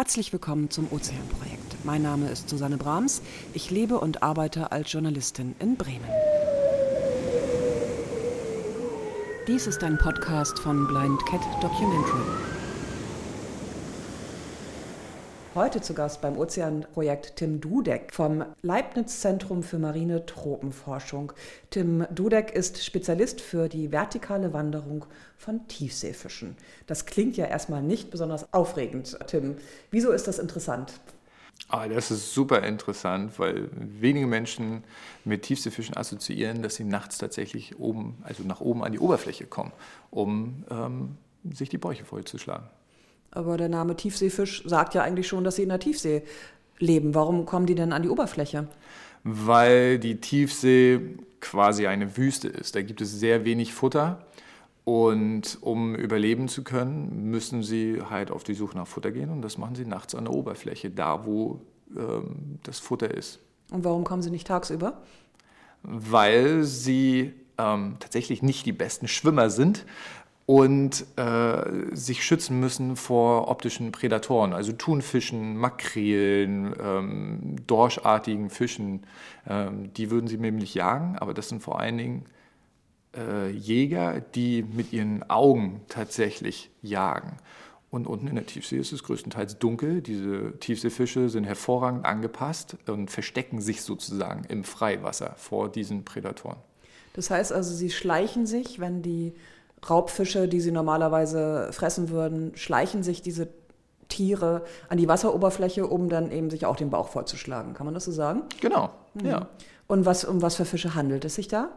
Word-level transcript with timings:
Herzlich 0.00 0.32
willkommen 0.32 0.70
zum 0.70 0.90
Ozeanprojekt. 0.90 1.84
Mein 1.84 2.00
Name 2.00 2.30
ist 2.30 2.48
Susanne 2.48 2.78
Brahms. 2.78 3.20
Ich 3.52 3.70
lebe 3.70 4.00
und 4.00 4.22
arbeite 4.22 4.72
als 4.72 4.90
Journalistin 4.90 5.54
in 5.58 5.76
Bremen. 5.76 6.08
Dies 9.46 9.66
ist 9.66 9.84
ein 9.84 9.98
Podcast 9.98 10.58
von 10.58 10.86
Blind 10.86 11.20
Cat 11.26 11.42
Documentary. 11.60 12.59
Heute 15.56 15.80
zu 15.80 15.94
Gast 15.94 16.20
beim 16.20 16.38
Ozeanprojekt 16.38 17.34
Tim 17.34 17.60
Dudek 17.60 18.14
vom 18.14 18.44
Leibniz 18.62 19.18
Zentrum 19.18 19.64
für 19.64 19.80
marine 19.80 20.24
Tropenforschung. 20.24 21.32
Tim 21.70 22.06
Dudek 22.12 22.52
ist 22.52 22.84
Spezialist 22.84 23.40
für 23.40 23.68
die 23.68 23.90
vertikale 23.90 24.52
Wanderung 24.52 25.06
von 25.36 25.66
Tiefseefischen. 25.66 26.56
Das 26.86 27.04
klingt 27.04 27.36
ja 27.36 27.46
erstmal 27.46 27.82
nicht 27.82 28.12
besonders 28.12 28.52
aufregend, 28.54 29.18
Tim. 29.26 29.56
Wieso 29.90 30.12
ist 30.12 30.28
das 30.28 30.38
interessant? 30.38 31.00
Ah, 31.68 31.88
das 31.88 32.12
ist 32.12 32.32
super 32.32 32.62
interessant, 32.62 33.36
weil 33.40 33.70
wenige 33.72 34.28
Menschen 34.28 34.84
mit 35.24 35.42
Tiefseefischen 35.42 35.96
assoziieren, 35.96 36.62
dass 36.62 36.76
sie 36.76 36.84
nachts 36.84 37.18
tatsächlich 37.18 37.76
oben, 37.80 38.18
also 38.22 38.44
nach 38.44 38.60
oben 38.60 38.84
an 38.84 38.92
die 38.92 39.00
Oberfläche 39.00 39.46
kommen, 39.46 39.72
um 40.12 40.64
ähm, 40.70 41.16
sich 41.52 41.70
die 41.70 41.78
Bäuche 41.78 42.04
vollzuschlagen. 42.04 42.68
Aber 43.30 43.56
der 43.56 43.68
Name 43.68 43.96
Tiefseefisch 43.96 44.64
sagt 44.66 44.94
ja 44.94 45.02
eigentlich 45.02 45.28
schon, 45.28 45.44
dass 45.44 45.56
sie 45.56 45.62
in 45.62 45.68
der 45.68 45.78
Tiefsee 45.78 46.22
leben. 46.78 47.14
Warum 47.14 47.46
kommen 47.46 47.66
die 47.66 47.74
denn 47.74 47.92
an 47.92 48.02
die 48.02 48.08
Oberfläche? 48.08 48.66
Weil 49.22 49.98
die 49.98 50.20
Tiefsee 50.20 51.00
quasi 51.40 51.86
eine 51.86 52.16
Wüste 52.16 52.48
ist. 52.48 52.74
Da 52.74 52.82
gibt 52.82 53.00
es 53.00 53.18
sehr 53.18 53.44
wenig 53.44 53.72
Futter. 53.72 54.26
Und 54.84 55.58
um 55.60 55.94
überleben 55.94 56.48
zu 56.48 56.64
können, 56.64 57.30
müssen 57.30 57.62
sie 57.62 58.02
halt 58.08 58.30
auf 58.30 58.42
die 58.42 58.54
Suche 58.54 58.76
nach 58.76 58.86
Futter 58.86 59.12
gehen. 59.12 59.30
Und 59.30 59.42
das 59.42 59.58
machen 59.58 59.74
sie 59.74 59.84
nachts 59.84 60.14
an 60.14 60.24
der 60.24 60.34
Oberfläche, 60.34 60.90
da 60.90 61.24
wo 61.26 61.60
ähm, 61.96 62.58
das 62.62 62.78
Futter 62.80 63.12
ist. 63.12 63.38
Und 63.70 63.84
warum 63.84 64.04
kommen 64.04 64.22
sie 64.22 64.30
nicht 64.30 64.46
tagsüber? 64.46 65.02
Weil 65.82 66.64
sie 66.64 67.34
ähm, 67.58 67.96
tatsächlich 68.00 68.42
nicht 68.42 68.66
die 68.66 68.72
besten 68.72 69.06
Schwimmer 69.06 69.50
sind 69.50 69.84
und 70.50 71.06
äh, 71.14 71.94
sich 71.94 72.24
schützen 72.24 72.58
müssen 72.58 72.96
vor 72.96 73.46
optischen 73.46 73.92
Prädatoren, 73.92 74.52
also 74.52 74.72
Thunfischen, 74.72 75.56
Makrelen, 75.56 76.74
ähm, 76.82 77.54
dorschartigen 77.68 78.50
Fischen. 78.50 79.06
Ähm, 79.46 79.92
die 79.94 80.10
würden 80.10 80.26
sie 80.26 80.38
nämlich 80.38 80.74
jagen, 80.74 81.16
aber 81.16 81.34
das 81.34 81.50
sind 81.50 81.62
vor 81.62 81.78
allen 81.78 81.98
Dingen 81.98 82.24
äh, 83.16 83.48
Jäger, 83.50 84.20
die 84.20 84.64
mit 84.64 84.92
ihren 84.92 85.22
Augen 85.30 85.82
tatsächlich 85.88 86.72
jagen. 86.82 87.36
Und 87.92 88.08
unten 88.08 88.26
in 88.26 88.34
der 88.34 88.46
Tiefsee 88.46 88.78
ist 88.78 88.90
es 88.90 89.04
größtenteils 89.04 89.60
dunkel. 89.60 90.02
Diese 90.02 90.58
Tiefseefische 90.58 91.28
sind 91.28 91.44
hervorragend 91.44 92.04
angepasst 92.04 92.76
und 92.88 93.08
verstecken 93.12 93.60
sich 93.60 93.82
sozusagen 93.82 94.42
im 94.48 94.64
Freiwasser 94.64 95.32
vor 95.36 95.70
diesen 95.70 96.04
Prädatoren. 96.04 96.58
Das 97.12 97.30
heißt 97.30 97.52
also, 97.52 97.72
sie 97.72 97.90
schleichen 97.90 98.46
sich, 98.46 98.80
wenn 98.80 99.00
die 99.00 99.34
Raubfische, 99.88 100.48
die 100.48 100.60
sie 100.60 100.72
normalerweise 100.72 101.68
fressen 101.72 102.10
würden, 102.10 102.52
schleichen 102.54 103.02
sich 103.02 103.22
diese 103.22 103.48
Tiere 104.08 104.62
an 104.88 104.98
die 104.98 105.08
Wasseroberfläche, 105.08 105.86
um 105.86 106.08
dann 106.08 106.30
eben 106.30 106.50
sich 106.50 106.66
auch 106.66 106.76
den 106.76 106.90
Bauch 106.90 107.08
vollzuschlagen. 107.08 107.74
Kann 107.74 107.86
man 107.86 107.94
das 107.94 108.04
so 108.04 108.12
sagen? 108.12 108.42
Genau, 108.60 108.90
mhm. 109.14 109.26
ja. 109.26 109.48
Und 109.86 110.04
was, 110.04 110.24
um 110.24 110.42
was 110.42 110.56
für 110.56 110.64
Fische 110.64 110.94
handelt 110.94 111.24
es 111.24 111.36
sich 111.36 111.48
da? 111.48 111.70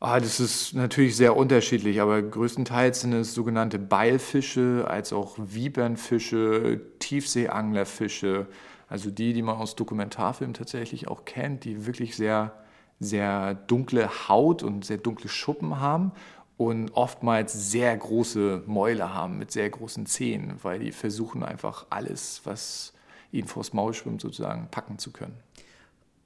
Ah, 0.00 0.20
das 0.20 0.38
ist 0.38 0.74
natürlich 0.74 1.16
sehr 1.16 1.36
unterschiedlich, 1.36 2.00
aber 2.00 2.22
größtenteils 2.22 3.00
sind 3.00 3.12
es 3.14 3.34
sogenannte 3.34 3.80
Beilfische, 3.80 4.86
als 4.88 5.12
auch 5.12 5.36
Vibernfische, 5.38 6.80
Tiefseeanglerfische, 7.00 8.46
also 8.88 9.10
die, 9.10 9.32
die 9.32 9.42
man 9.42 9.56
aus 9.56 9.74
Dokumentarfilmen 9.74 10.54
tatsächlich 10.54 11.08
auch 11.08 11.24
kennt, 11.24 11.64
die 11.64 11.86
wirklich 11.86 12.14
sehr, 12.14 12.52
sehr 13.00 13.54
dunkle 13.54 14.28
Haut 14.28 14.62
und 14.62 14.84
sehr 14.84 14.98
dunkle 14.98 15.28
Schuppen 15.28 15.80
haben 15.80 16.12
und 16.58 16.90
oftmals 16.94 17.70
sehr 17.70 17.96
große 17.96 18.64
Mäuler 18.66 19.14
haben 19.14 19.38
mit 19.38 19.52
sehr 19.52 19.70
großen 19.70 20.04
Zähnen, 20.04 20.56
weil 20.62 20.80
die 20.80 20.92
versuchen 20.92 21.42
einfach 21.42 21.86
alles, 21.88 22.42
was 22.44 22.92
ihnen 23.32 23.46
vors 23.46 23.72
Maul 23.72 23.94
schwimmt, 23.94 24.20
sozusagen 24.20 24.68
packen 24.70 24.98
zu 24.98 25.12
können. 25.12 25.36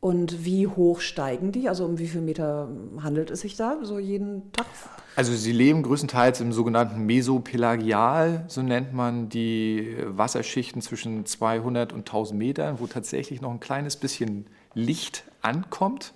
Und 0.00 0.44
wie 0.44 0.66
hoch 0.66 1.00
steigen 1.00 1.52
die? 1.52 1.68
Also 1.68 1.84
um 1.84 1.98
wie 1.98 2.08
viele 2.08 2.24
Meter 2.24 2.68
handelt 3.00 3.30
es 3.30 3.42
sich 3.42 3.56
da 3.56 3.78
so 3.82 4.00
jeden 4.00 4.50
Tag? 4.52 4.66
Also 5.14 5.32
sie 5.32 5.52
leben 5.52 5.82
größtenteils 5.82 6.40
im 6.40 6.52
sogenannten 6.52 7.04
Mesopelagial, 7.04 8.44
so 8.48 8.62
nennt 8.62 8.94
man 8.94 9.28
die 9.28 9.96
Wasserschichten 10.06 10.82
zwischen 10.82 11.24
200 11.26 11.92
und 11.92 12.00
1000 12.00 12.36
Metern, 12.36 12.80
wo 12.80 12.86
tatsächlich 12.86 13.42
noch 13.42 13.52
ein 13.52 13.60
kleines 13.60 13.96
bisschen 13.96 14.46
Licht 14.74 15.24
ankommt. 15.42 16.14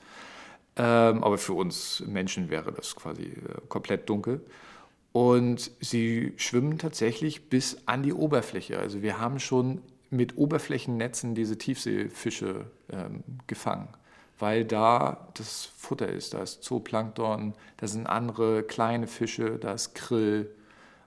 Ähm, 0.76 1.24
aber 1.24 1.38
für 1.38 1.54
uns 1.54 2.02
Menschen 2.06 2.50
wäre 2.50 2.72
das 2.72 2.94
quasi 2.96 3.24
äh, 3.24 3.60
komplett 3.68 4.08
dunkel. 4.08 4.40
Und 5.12 5.70
sie 5.80 6.34
schwimmen 6.36 6.78
tatsächlich 6.78 7.48
bis 7.48 7.78
an 7.86 8.02
die 8.02 8.12
Oberfläche. 8.12 8.78
Also 8.78 9.00
wir 9.00 9.18
haben 9.18 9.40
schon 9.40 9.80
mit 10.10 10.36
Oberflächennetzen 10.36 11.34
diese 11.34 11.56
Tiefseefische 11.56 12.66
ähm, 12.90 13.24
gefangen, 13.46 13.88
weil 14.38 14.66
da 14.66 15.28
das 15.34 15.64
Futter 15.64 16.08
ist. 16.08 16.34
Da 16.34 16.42
ist 16.42 16.62
Zooplankton, 16.62 17.54
da 17.78 17.86
sind 17.86 18.06
andere 18.06 18.62
kleine 18.62 19.06
Fische, 19.06 19.58
da 19.58 19.72
ist 19.72 19.94
Krill. 19.94 20.50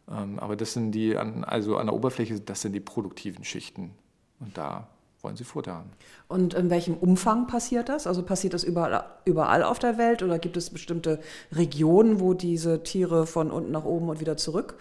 Ähm, 0.10 0.40
aber 0.40 0.56
das 0.56 0.74
sind 0.74 0.92
die, 0.92 1.16
an, 1.16 1.44
also 1.44 1.78
an 1.78 1.86
der 1.86 1.96
Oberfläche, 1.96 2.40
das 2.40 2.62
sind 2.62 2.74
die 2.74 2.80
produktiven 2.80 3.44
Schichten. 3.44 3.92
Und 4.40 4.58
da 4.58 4.88
wollen 5.22 5.36
sie 5.36 5.44
Futter 5.44 5.74
haben. 5.74 5.90
Und 6.28 6.54
in 6.54 6.70
welchem 6.70 6.96
Umfang 6.96 7.48
passiert 7.48 7.90
das? 7.90 8.08
Also 8.08 8.24
passiert 8.24 8.54
das 8.54 8.64
überall, 8.64 9.04
überall 9.26 9.64
auf 9.64 9.80
der 9.80 9.98
Welt 9.98 10.24
oder 10.24 10.40
gibt 10.40 10.58
es 10.58 10.70
bestimmte 10.70 11.20
Regionen, 11.52 12.20
wo 12.20 12.34
diese 12.34 12.84
Tiere 12.84 13.26
von 13.26 13.52
unten 13.52 13.72
nach 13.72 13.86
oben 13.86 14.10
und 14.10 14.20
wieder 14.20 14.38
zurück? 14.38 14.76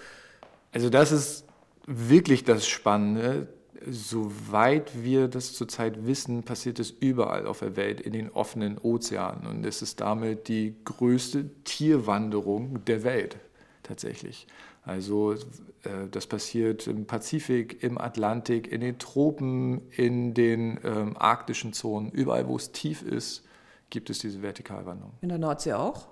Also 0.72 0.90
das 0.90 1.12
ist 1.12 1.44
wirklich 1.86 2.44
das 2.44 2.68
Spannende. 2.68 3.48
Soweit 3.88 5.04
wir 5.04 5.28
das 5.28 5.52
zurzeit 5.52 6.04
wissen, 6.06 6.42
passiert 6.42 6.80
es 6.80 6.90
überall 6.90 7.46
auf 7.46 7.60
der 7.60 7.76
Welt 7.76 8.00
in 8.00 8.12
den 8.12 8.30
offenen 8.30 8.76
Ozeanen. 8.78 9.46
Und 9.46 9.64
es 9.64 9.82
ist 9.82 10.00
damit 10.00 10.48
die 10.48 10.74
größte 10.84 11.48
Tierwanderung 11.64 12.84
der 12.84 13.04
Welt 13.04 13.36
tatsächlich. 13.84 14.46
Also 14.88 15.34
äh, 15.34 16.08
das 16.10 16.26
passiert 16.26 16.86
im 16.86 17.06
Pazifik, 17.06 17.82
im 17.82 17.98
Atlantik, 17.98 18.72
in 18.72 18.80
den 18.80 18.98
Tropen, 18.98 19.82
in 19.90 20.32
den 20.32 20.80
ähm, 20.82 21.14
arktischen 21.18 21.74
Zonen, 21.74 22.10
überall 22.10 22.48
wo 22.48 22.56
es 22.56 22.72
tief 22.72 23.02
ist, 23.02 23.44
gibt 23.90 24.08
es 24.08 24.18
diese 24.18 24.40
Vertikalwanderung. 24.40 25.12
In 25.20 25.28
der 25.28 25.38
Nordsee 25.38 25.74
auch? 25.74 26.08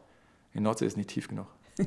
In 0.52 0.62
der 0.62 0.70
Nordsee 0.70 0.86
ist 0.86 0.98
nicht 0.98 1.08
tief 1.08 1.28
genug. 1.28 1.46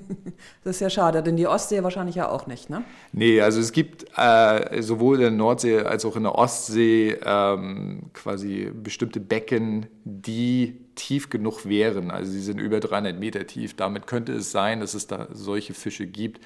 Das 0.63 0.75
ist 0.75 0.81
ja 0.81 0.89
schade, 0.89 1.23
denn 1.23 1.35
die 1.37 1.47
Ostsee 1.47 1.83
wahrscheinlich 1.83 2.15
ja 2.15 2.29
auch 2.29 2.45
nicht, 2.45 2.69
ne? 2.69 2.83
Nee, 3.11 3.41
also 3.41 3.59
es 3.59 3.71
gibt 3.71 4.05
äh, 4.15 4.81
sowohl 4.81 5.15
in 5.15 5.21
der 5.21 5.31
Nordsee 5.31 5.79
als 5.81 6.05
auch 6.05 6.15
in 6.15 6.23
der 6.23 6.35
Ostsee 6.35 7.17
ähm, 7.23 8.09
quasi 8.13 8.71
bestimmte 8.73 9.19
Becken, 9.19 9.87
die 10.03 10.79
tief 10.95 11.29
genug 11.29 11.65
wären. 11.65 12.11
Also 12.11 12.31
sie 12.31 12.41
sind 12.41 12.59
über 12.59 12.79
300 12.79 13.17
Meter 13.17 13.47
tief. 13.47 13.75
Damit 13.75 14.05
könnte 14.05 14.33
es 14.33 14.51
sein, 14.51 14.79
dass 14.81 14.93
es 14.93 15.07
da 15.07 15.27
solche 15.31 15.73
Fische 15.73 16.05
gibt. 16.05 16.41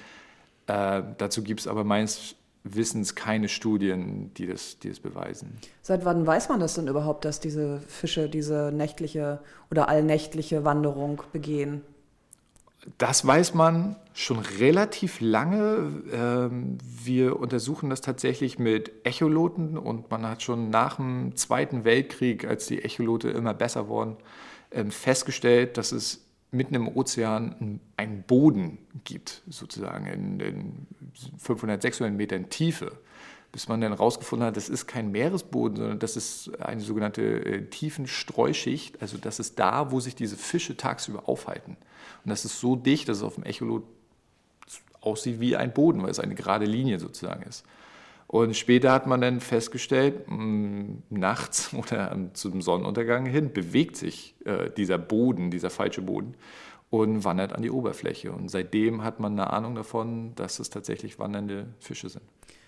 Äh, 0.66 1.02
dazu 1.18 1.42
gibt 1.42 1.60
es 1.60 1.66
aber 1.66 1.84
meines 1.84 2.36
Wissens 2.64 3.14
keine 3.14 3.48
Studien, 3.48 4.32
die 4.34 4.46
das, 4.46 4.78
die 4.78 4.88
das 4.88 4.98
beweisen. 4.98 5.58
Seit 5.82 6.04
wann 6.04 6.26
weiß 6.26 6.48
man 6.48 6.60
das 6.60 6.74
denn 6.74 6.88
überhaupt, 6.88 7.26
dass 7.26 7.38
diese 7.38 7.80
Fische 7.80 8.28
diese 8.28 8.72
nächtliche 8.72 9.40
oder 9.70 9.88
allnächtliche 9.88 10.64
Wanderung 10.64 11.22
begehen? 11.32 11.82
Das 12.98 13.26
weiß 13.26 13.54
man 13.54 13.96
schon 14.12 14.38
relativ 14.38 15.20
lange. 15.20 16.02
Ähm, 16.12 16.78
wir 17.02 17.38
untersuchen 17.38 17.90
das 17.90 18.00
tatsächlich 18.00 18.58
mit 18.58 18.92
Echoloten 19.04 19.78
und 19.78 20.10
man 20.10 20.26
hat 20.26 20.42
schon 20.42 20.70
nach 20.70 20.96
dem 20.96 21.36
Zweiten 21.36 21.84
Weltkrieg, 21.84 22.46
als 22.46 22.66
die 22.66 22.82
Echolote 22.82 23.30
immer 23.30 23.54
besser 23.54 23.88
wurden, 23.88 24.16
ähm, 24.70 24.90
festgestellt, 24.90 25.78
dass 25.78 25.92
es 25.92 26.23
mitten 26.54 26.74
im 26.74 26.88
Ozean 26.88 27.80
einen 27.96 28.22
Boden 28.22 28.78
gibt, 29.04 29.42
sozusagen 29.48 30.06
in, 30.40 30.86
500, 31.38 31.82
600 31.82 32.16
Metern 32.16 32.48
Tiefe 32.48 32.92
bis 33.54 33.68
man 33.68 33.80
dann 33.80 33.92
herausgefunden 33.92 34.48
hat, 34.48 34.56
das 34.56 34.68
ist 34.68 34.88
kein 34.88 35.12
Meeresboden, 35.12 35.76
sondern 35.76 35.98
das 36.00 36.16
ist 36.16 36.50
eine 36.60 36.80
sogenannte 36.80 37.22
äh, 37.22 37.64
Tiefenstreuschicht. 37.66 39.00
Also 39.00 39.16
das 39.16 39.38
ist 39.38 39.60
da, 39.60 39.92
wo 39.92 40.00
sich 40.00 40.16
diese 40.16 40.36
Fische 40.36 40.76
tagsüber 40.76 41.28
aufhalten. 41.28 41.76
Und 42.24 42.30
das 42.30 42.44
ist 42.44 42.58
so 42.58 42.74
dicht, 42.74 43.08
dass 43.08 43.18
es 43.18 43.22
auf 43.22 43.36
dem 43.36 43.44
Echolot 43.44 43.84
aussieht 45.00 45.38
wie 45.38 45.54
ein 45.54 45.72
Boden, 45.72 46.02
weil 46.02 46.10
es 46.10 46.18
eine 46.18 46.34
gerade 46.34 46.64
Linie 46.64 46.98
sozusagen 46.98 47.44
ist. 47.44 47.64
Und 48.26 48.56
später 48.56 48.92
hat 48.92 49.06
man 49.06 49.20
dann 49.20 49.40
festgestellt, 49.40 50.28
mh, 50.28 50.36
mm, 50.36 51.02
nachts 51.10 51.72
oder 51.78 52.16
zum 52.34 52.62
Sonnenuntergang 52.62 53.26
hin 53.26 53.52
bewegt 53.52 53.96
sich 53.96 54.34
äh, 54.44 54.70
dieser 54.70 54.98
Boden, 54.98 55.50
dieser 55.50 55.70
falsche 55.70 56.02
Boden 56.02 56.34
und 56.90 57.24
wandert 57.24 57.52
an 57.52 57.62
die 57.62 57.70
Oberfläche. 57.70 58.32
Und 58.32 58.50
seitdem 58.50 59.02
hat 59.02 59.20
man 59.20 59.32
eine 59.32 59.52
Ahnung 59.52 59.74
davon, 59.74 60.34
dass 60.36 60.58
es 60.58 60.70
tatsächlich 60.70 61.18
wandernde 61.18 61.66
Fische 61.80 62.08
sind. 62.08 62.24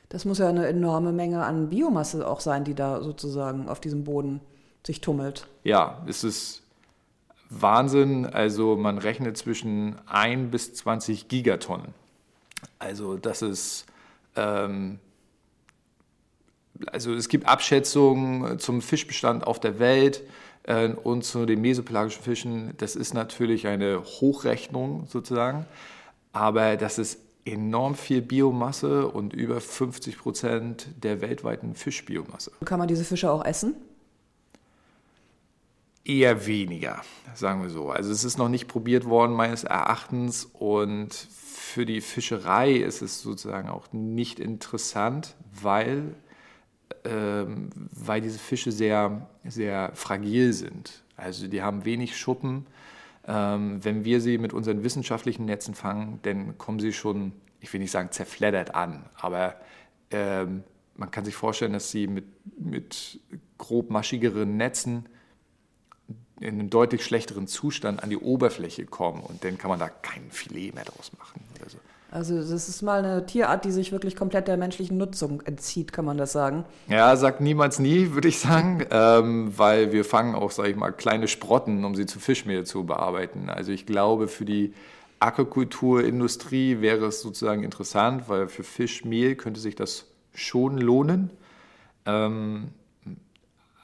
Das 0.08 0.25
muss 0.25 0.38
ja 0.38 0.49
eine 0.49 0.67
enorme 0.67 1.12
Menge 1.12 1.44
an 1.44 1.69
Biomasse 1.69 2.26
auch 2.26 2.41
sein, 2.41 2.64
die 2.64 2.75
da 2.75 3.02
sozusagen 3.02 3.69
auf 3.69 3.81
diesem 3.81 4.05
Boden 4.05 4.41
sich 4.87 5.00
tummelt. 5.00 5.47
Ja, 5.64 6.02
es 6.06 6.23
ist 6.23 6.62
Wahnsinn. 7.50 8.26
Also 8.26 8.76
man 8.76 8.99
rechnet 8.99 9.37
zwischen 9.37 9.97
1 10.06 10.50
bis 10.50 10.75
20 10.75 11.29
Gigatonnen. 11.29 11.94
Also 12.79 13.17
das 13.17 13.43
ist, 13.43 13.87
ähm, 14.37 14.99
also 16.93 17.14
es 17.14 17.28
gibt 17.28 17.46
Abschätzungen 17.46 18.58
zum 18.58 18.82
Fischbestand 18.82 19.46
auf 19.46 19.61
der 19.61 19.78
Welt 19.78 20.23
äh, 20.64 20.88
und 20.88 21.25
zu 21.25 21.46
den 21.46 21.61
mesopelagischen 21.61 22.23
Fischen. 22.23 22.75
Das 22.78 22.96
ist 22.96 23.14
natürlich 23.14 23.67
eine 23.67 24.02
Hochrechnung 24.05 25.06
sozusagen, 25.08 25.67
aber 26.32 26.76
das 26.76 26.99
ist 26.99 27.20
enorm 27.44 27.94
viel 27.94 28.23
Biomasse 28.23 29.08
und 29.08 29.32
über 29.32 29.61
50 29.61 30.19
Prozent 30.19 30.88
der 31.02 31.20
weltweiten 31.20 31.75
Fischbiomasse. 31.75 32.50
Kann 32.64 32.78
man 32.78 32.88
diese 32.88 33.05
Fische 33.05 33.31
auch 33.31 33.44
essen? 33.44 33.75
Eher 36.05 36.46
weniger, 36.46 37.02
sagen 37.34 37.62
wir 37.62 37.70
so. 37.70 37.90
Also 37.90 38.12
es 38.12 38.25
ist 38.25 38.38
noch 38.38 38.49
nicht 38.49 38.69
probiert 38.69 39.06
worden 39.06 39.34
meines 39.34 39.64
Erachtens 39.64 40.49
und 40.52 41.12
für 41.12 41.84
die 41.84 42.00
Fischerei 42.00 42.73
ist 42.73 43.02
es 43.02 43.20
sozusagen 43.20 43.69
auch 43.69 43.93
nicht 43.93 44.38
interessant, 44.38 45.34
weil, 45.61 46.14
ähm, 47.05 47.71
weil 47.91 48.21
diese 48.21 48.38
Fische 48.38 48.73
sehr, 48.73 49.29
sehr 49.44 49.91
fragil 49.94 50.53
sind. 50.53 51.03
Also 51.17 51.47
die 51.49 51.62
haben 51.62 51.85
wenig 51.85 52.17
Schuppen. 52.17 52.67
Ähm, 53.27 53.85
wenn 53.85 54.05
wir 54.05 54.21
sie 54.21 54.38
mit 54.38 54.53
unseren 54.53 54.85
wissenschaftlichen 54.85 55.47
Netzen 55.47 55.75
fangen, 55.75 56.21
dann 56.23 56.59
kommen 56.59 56.79
sie 56.79 56.93
schon, 56.93 57.33
ich 57.61 57.73
will 57.73 57.81
nicht 57.81 57.91
sagen 57.91 58.12
zerfleddert 58.12 58.75
an, 58.75 59.05
aber 59.17 59.56
ähm, 60.11 60.62
man 60.97 61.11
kann 61.11 61.25
sich 61.25 61.35
vorstellen, 61.35 61.73
dass 61.73 61.91
sie 61.91 62.06
mit, 62.06 62.25
mit 62.59 63.21
grob 63.59 63.91
maschigeren 63.91 64.56
Netzen 64.56 65.09
in 66.41 66.61
einem 66.61 66.71
deutlich 66.71 67.05
schlechteren 67.05 67.47
Zustand 67.47 68.03
an 68.03 68.11
die 68.11 68.19
Oberfläche 68.19 68.85
kommen 68.85 69.23
und 69.23 69.43
dann 69.43 69.59
kann 69.59 69.71
man 69.71 69.81
da 69.81 69.88
kein 69.88 70.31
Filet 70.31 70.73
mehr 70.73 70.85
draus 70.85 71.12
machen. 71.19 71.41
Oder. 71.61 71.79
Also 72.16 72.38
das 72.38 72.50
ist 72.70 72.80
mal 72.80 73.04
eine 73.04 73.26
Tierart, 73.26 73.66
die 73.66 73.70
sich 73.70 73.92
wirklich 73.92 74.16
komplett 74.16 74.48
der 74.48 74.56
menschlichen 74.56 74.96
Nutzung 74.96 75.42
entzieht, 75.42 75.92
kann 75.92 76.06
man 76.06 76.16
das 76.16 76.32
sagen? 76.32 76.64
Ja, 76.88 77.14
sagt 77.14 77.42
niemals 77.42 77.78
nie, 77.78 78.12
würde 78.12 78.28
ich 78.28 78.38
sagen, 78.38 78.86
ähm, 78.90 79.52
weil 79.54 79.92
wir 79.92 80.02
fangen 80.02 80.34
auch, 80.34 80.50
sage 80.50 80.70
ich 80.70 80.76
mal, 80.76 80.92
kleine 80.92 81.28
Sprotten, 81.28 81.84
um 81.84 81.94
sie 81.94 82.06
zu 82.06 82.18
Fischmehl 82.18 82.64
zu 82.64 82.84
bearbeiten. 82.84 83.50
Also 83.50 83.70
ich 83.70 83.84
glaube, 83.84 84.28
für 84.28 84.46
die 84.46 84.72
Aquakulturindustrie 85.20 86.80
wäre 86.80 87.04
es 87.04 87.20
sozusagen 87.20 87.64
interessant, 87.64 88.30
weil 88.30 88.48
für 88.48 88.64
Fischmehl 88.64 89.34
könnte 89.34 89.60
sich 89.60 89.74
das 89.74 90.06
schon 90.32 90.78
lohnen. 90.78 91.28
Ähm, 92.06 92.68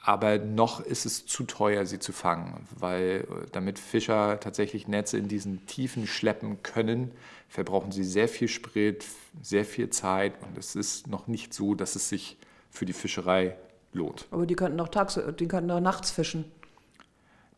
aber 0.05 0.37
noch 0.37 0.81
ist 0.81 1.05
es 1.05 1.25
zu 1.25 1.45
teuer, 1.45 1.85
sie 1.85 1.97
zu 1.97 2.11
fangen, 2.11 2.67
weil 2.77 3.25
äh, 3.29 3.47
damit 3.53 3.79
Fischer 3.79 4.39
tatsächlich 4.39 4.87
Netze 4.87 5.17
in 5.17 5.29
diesen 5.29 5.65
Tiefen 5.65 6.07
schleppen 6.07 6.61
können, 6.61 7.11
verbrauchen 7.47 7.93
sie 7.93 8.03
sehr 8.03 8.27
viel 8.27 8.49
Sprit, 8.49 9.05
sehr 9.41 9.63
viel 9.63 9.89
Zeit 9.89 10.33
und 10.43 10.57
es 10.57 10.75
ist 10.75 11.07
noch 11.07 11.27
nicht 11.27 11.53
so, 11.53 11.73
dass 11.73 11.95
es 11.95 12.09
sich 12.09 12.37
für 12.69 12.85
die 12.85 12.93
Fischerei 12.93 13.55
lohnt. 13.93 14.27
Aber 14.31 14.45
die 14.45 14.55
könnten 14.55 14.79
auch 14.81 14.89
tags, 14.89 15.17
die 15.39 15.47
könnten 15.47 15.71
auch 15.71 15.79
nachts 15.79 16.11
fischen. 16.11 16.51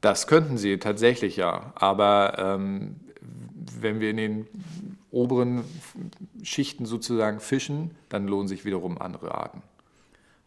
Das 0.01 0.27
könnten 0.27 0.59
sie 0.59 0.77
tatsächlich 0.77 1.37
ja, 1.37 1.73
aber 1.73 2.35
ähm, 2.37 2.97
wenn 3.79 3.99
wir 3.99 4.11
in 4.11 4.17
den 4.17 4.47
oberen 5.09 5.63
Schichten 6.43 6.85
sozusagen 6.85 7.39
fischen, 7.39 7.95
dann 8.09 8.27
lohnen 8.27 8.47
sich 8.47 8.65
wiederum 8.65 9.01
andere 9.01 9.33
Arten. 9.33 9.63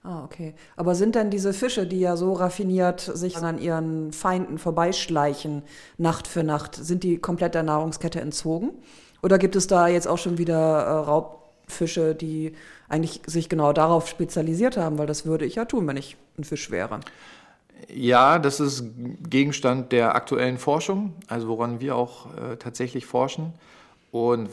Ah, 0.03 0.25
okay. 0.25 0.55
Aber 0.77 0.95
sind 0.95 1.17
denn 1.17 1.31
diese 1.31 1.53
Fische, 1.53 1.87
die 1.87 2.01
ja 2.01 2.17
so 2.17 2.33
raffiniert 2.33 3.01
sich 3.01 3.37
an 3.39 3.59
ihren 3.59 4.13
Feinden 4.13 4.59
vorbeischleichen, 4.59 5.63
Nacht 5.97 6.27
für 6.27 6.45
Nacht, 6.45 6.77
sind 6.77 7.03
die 7.03 7.19
komplett 7.19 7.55
der 7.55 7.65
Nahrungskette 7.65 8.21
entzogen? 8.21 8.71
Oder 9.23 9.39
gibt 9.39 9.57
es 9.57 9.67
da 9.67 9.89
jetzt 9.89 10.07
auch 10.07 10.19
schon 10.19 10.39
wieder 10.39 10.57
äh, 10.57 10.91
Raubfische, 10.91 12.15
die 12.15 12.53
eigentlich 12.89 13.23
sich 13.27 13.49
genau 13.49 13.73
darauf 13.73 14.09
spezialisiert 14.09 14.77
haben? 14.77 14.99
Weil 14.99 15.07
das 15.07 15.27
würde 15.27 15.45
ich 15.45 15.57
ja 15.57 15.65
tun, 15.65 15.87
wenn 15.89 15.97
ich 15.97 16.17
ein 16.39 16.45
Fisch 16.45 16.71
wäre. 16.71 17.01
Ja, 17.93 18.39
das 18.39 18.61
ist 18.61 18.85
Gegenstand 19.29 19.93
der 19.93 20.15
aktuellen 20.15 20.59
Forschung, 20.59 21.15
also 21.27 21.49
woran 21.49 21.81
wir 21.81 21.97
auch 21.97 22.27
äh, 22.37 22.57
tatsächlich 22.57 23.07
forschen. 23.07 23.53
Und 24.11 24.49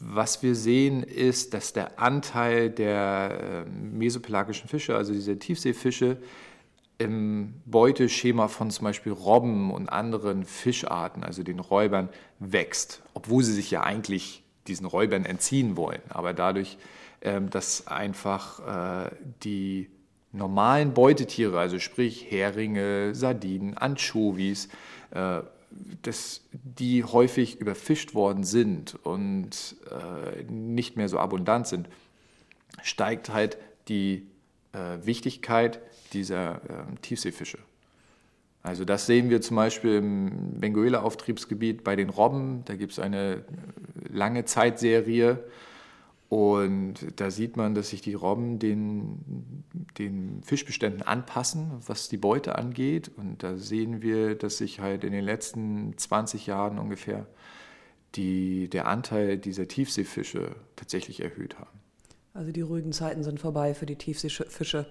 was 0.00 0.42
wir 0.42 0.54
sehen, 0.54 1.02
ist, 1.02 1.54
dass 1.54 1.72
der 1.72 2.00
Anteil 2.00 2.70
der 2.70 3.64
äh, 3.66 3.70
mesopelagischen 3.70 4.68
Fische, 4.68 4.96
also 4.96 5.12
diese 5.12 5.38
Tiefseefische, 5.38 6.18
im 6.98 7.54
Beuteschema 7.66 8.48
von 8.48 8.70
zum 8.70 8.84
Beispiel 8.84 9.12
Robben 9.12 9.70
und 9.70 9.88
anderen 9.88 10.44
Fischarten, 10.44 11.24
also 11.24 11.42
den 11.42 11.58
Räubern, 11.58 12.08
wächst, 12.38 13.02
obwohl 13.12 13.42
sie 13.42 13.52
sich 13.52 13.70
ja 13.70 13.82
eigentlich 13.82 14.42
diesen 14.66 14.86
Räubern 14.86 15.26
entziehen 15.26 15.76
wollen. 15.76 16.00
Aber 16.08 16.32
dadurch, 16.32 16.78
ähm, 17.20 17.50
dass 17.50 17.86
einfach 17.86 19.06
äh, 19.06 19.10
die 19.42 19.90
normalen 20.32 20.94
Beutetiere, 20.94 21.58
also 21.58 21.78
sprich 21.78 22.30
Heringe, 22.30 23.14
Sardinen, 23.14 23.76
Anchovies, 23.76 24.68
äh, 25.10 25.40
dass 26.02 26.42
die 26.52 27.04
häufig 27.04 27.60
überfischt 27.60 28.14
worden 28.14 28.44
sind 28.44 28.94
und 29.04 29.76
äh, 29.90 30.42
nicht 30.50 30.96
mehr 30.96 31.08
so 31.08 31.18
abundant 31.18 31.66
sind, 31.66 31.88
steigt 32.82 33.30
halt 33.30 33.58
die 33.88 34.26
äh, 34.72 34.98
Wichtigkeit 35.04 35.80
dieser 36.12 36.56
äh, 36.56 36.96
Tiefseefische. 37.02 37.58
Also 38.62 38.84
das 38.84 39.06
sehen 39.06 39.30
wir 39.30 39.40
zum 39.40 39.56
Beispiel 39.56 39.94
im 39.96 40.58
Benguela-Auftriebsgebiet 40.60 41.84
bei 41.84 41.94
den 41.94 42.10
Robben. 42.10 42.64
Da 42.64 42.74
gibt 42.74 42.92
es 42.92 42.98
eine 42.98 43.44
lange 44.12 44.44
Zeitserie 44.44 45.44
und 46.28 46.94
da 47.14 47.30
sieht 47.30 47.56
man, 47.56 47.76
dass 47.76 47.90
sich 47.90 48.00
die 48.00 48.14
Robben 48.14 48.58
den, 48.58 49.62
den 49.98 50.42
Fischbeständen 50.42 51.02
anpassen, 51.02 51.72
was 51.86 52.08
die 52.08 52.16
Beute 52.16 52.56
angeht. 52.56 53.10
Und 53.16 53.42
da 53.42 53.56
sehen 53.56 54.02
wir, 54.02 54.34
dass 54.34 54.58
sich 54.58 54.80
halt 54.80 55.04
in 55.04 55.12
den 55.12 55.24
letzten 55.24 55.96
20 55.96 56.46
Jahren 56.46 56.78
ungefähr 56.78 57.26
die, 58.14 58.68
der 58.68 58.86
Anteil 58.86 59.38
dieser 59.38 59.68
Tiefseefische 59.68 60.56
tatsächlich 60.76 61.20
erhöht 61.20 61.58
haben. 61.58 61.80
Also 62.34 62.52
die 62.52 62.60
ruhigen 62.60 62.92
Zeiten 62.92 63.22
sind 63.22 63.40
vorbei 63.40 63.74
für 63.74 63.86
die 63.86 63.96
Tiefseefische. 63.96 64.86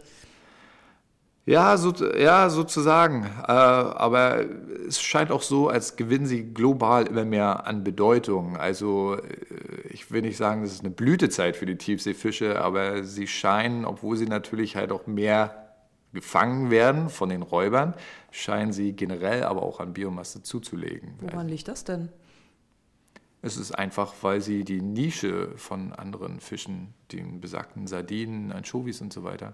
Ja, 1.45 1.77
so, 1.77 1.93
ja, 2.17 2.49
sozusagen. 2.49 3.23
Äh, 3.23 3.51
aber 3.51 4.45
es 4.87 4.99
scheint 4.99 5.31
auch 5.31 5.43
so, 5.43 5.69
als 5.69 5.95
gewinnen 5.95 6.25
sie 6.25 6.43
global 6.43 7.05
immer 7.05 7.23
mehr 7.23 7.67
an 7.67 7.83
Bedeutung. 7.83 8.57
Also 8.57 9.15
äh, 9.17 9.87
ich 9.89 10.09
will 10.11 10.23
nicht 10.23 10.37
sagen, 10.37 10.63
das 10.63 10.71
ist 10.71 10.79
eine 10.81 10.89
Blütezeit 10.89 11.55
für 11.55 11.67
die 11.67 11.77
Tiefseefische, 11.77 12.59
aber 12.59 13.03
sie 13.03 13.27
scheinen, 13.27 13.85
obwohl 13.85 14.17
sie 14.17 14.25
natürlich 14.25 14.75
halt 14.75 14.91
auch 14.91 15.05
mehr 15.05 15.65
gefangen 16.13 16.71
werden 16.71 17.09
von 17.09 17.29
den 17.29 17.43
Räubern, 17.43 17.93
scheinen 18.31 18.71
sie 18.71 18.93
generell 18.93 19.43
aber 19.43 19.61
auch 19.61 19.79
an 19.79 19.93
Biomasse 19.93 20.41
zuzulegen. 20.41 21.13
Woran 21.19 21.47
liegt 21.47 21.67
das 21.67 21.83
denn? 21.83 22.09
Es 23.45 23.57
ist 23.57 23.73
einfach, 23.73 24.11
weil 24.21 24.41
sie 24.41 24.63
die 24.63 24.81
Nische 24.81 25.55
von 25.55 25.93
anderen 25.93 26.39
Fischen, 26.39 26.95
den 27.11 27.41
besagten 27.41 27.85
Sardinen, 27.85 28.51
Anchovies 28.51 29.01
und 29.01 29.13
so 29.13 29.23
weiter, 29.23 29.53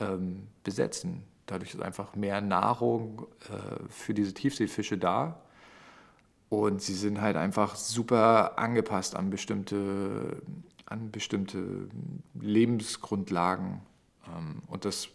ähm, 0.00 0.46
besetzen. 0.64 1.22
Dadurch 1.44 1.74
ist 1.74 1.82
einfach 1.82 2.16
mehr 2.16 2.40
Nahrung 2.40 3.26
äh, 3.50 3.90
für 3.90 4.14
diese 4.14 4.32
Tiefseefische 4.32 4.96
da. 4.96 5.38
Und 6.48 6.80
sie 6.80 6.94
sind 6.94 7.20
halt 7.20 7.36
einfach 7.36 7.74
super 7.74 8.58
angepasst 8.58 9.14
an 9.14 9.28
bestimmte, 9.28 10.40
an 10.86 11.10
bestimmte 11.10 11.90
Lebensgrundlagen. 12.40 13.82
Ähm, 14.28 14.62
und 14.66 14.86
das 14.86 15.10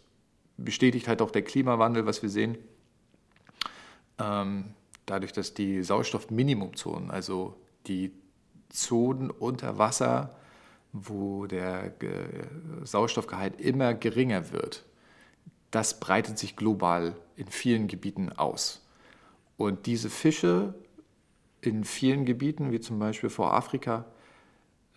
bestätigt 0.58 1.08
halt 1.08 1.22
auch 1.22 1.32
der 1.32 1.42
Klimawandel, 1.42 2.06
was 2.06 2.22
wir 2.22 2.28
sehen. 2.28 2.56
Ähm, 4.20 4.74
dadurch, 5.06 5.32
dass 5.32 5.54
die 5.54 5.82
Sauerstoffminimumzonen, 5.82 7.10
also 7.10 7.56
die 7.86 8.12
Zonen 8.68 9.30
unter 9.30 9.78
Wasser, 9.78 10.36
wo 10.92 11.46
der 11.46 11.92
Sauerstoffgehalt 12.84 13.60
immer 13.60 13.94
geringer 13.94 14.52
wird, 14.52 14.84
das 15.70 16.00
breitet 16.00 16.38
sich 16.38 16.54
global 16.56 17.16
in 17.36 17.48
vielen 17.48 17.88
Gebieten 17.88 18.30
aus. 18.30 18.86
Und 19.56 19.86
diese 19.86 20.10
Fische 20.10 20.74
in 21.60 21.84
vielen 21.84 22.24
Gebieten, 22.24 22.72
wie 22.72 22.80
zum 22.80 22.98
Beispiel 22.98 23.30
vor 23.30 23.54
Afrika, 23.54 24.04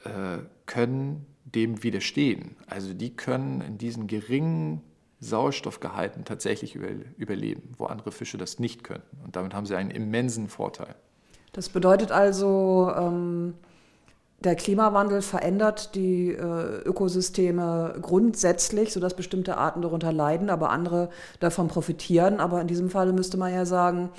äh, 0.04 0.40
können 0.66 1.26
dem 1.46 1.84
widerstehen. 1.84 2.58
Also 2.68 2.94
die 2.94 3.16
können 3.16 3.62
in 3.62 3.78
diesen 3.78 4.08
geringen 4.08 4.82
Sauerstoffgehalten 5.20 6.26
tatsächlich 6.26 6.76
überleben, 6.76 7.74
wo 7.78 7.86
andere 7.86 8.12
Fische 8.12 8.38
das 8.38 8.60
nicht 8.60 8.84
könnten. 8.84 9.18
Und 9.24 9.36
damit 9.36 9.54
haben 9.54 9.66
sie 9.66 9.76
einen 9.76 9.92
immensen 9.92 10.50
Vorteil. 10.50 10.96
Das 11.56 11.70
bedeutet 11.70 12.12
also, 12.12 12.92
ähm 12.96 13.54
Der 14.44 14.56
Klimawandel 14.56 15.22
verändert 15.22 15.96
die 15.96 16.30
äh, 16.30 16.82
Ökosysteme 16.86 17.96
grundsätzlich, 18.02 18.92
sodass 18.94 19.16
bestimmte 19.16 19.58
Arten 19.58 19.82
darunter 19.82 20.12
leiden, 20.12 20.50
aber 20.50 20.70
andere 20.70 21.10
davon 21.40 21.68
profitieren. 21.68 22.40
Aber 22.40 22.62
in 22.62 22.68
diesem 22.68 22.90
Fall 22.90 23.12
müsste 23.14 23.38
man 23.38 23.52
ja 23.54 23.66
sagen, 23.66 24.10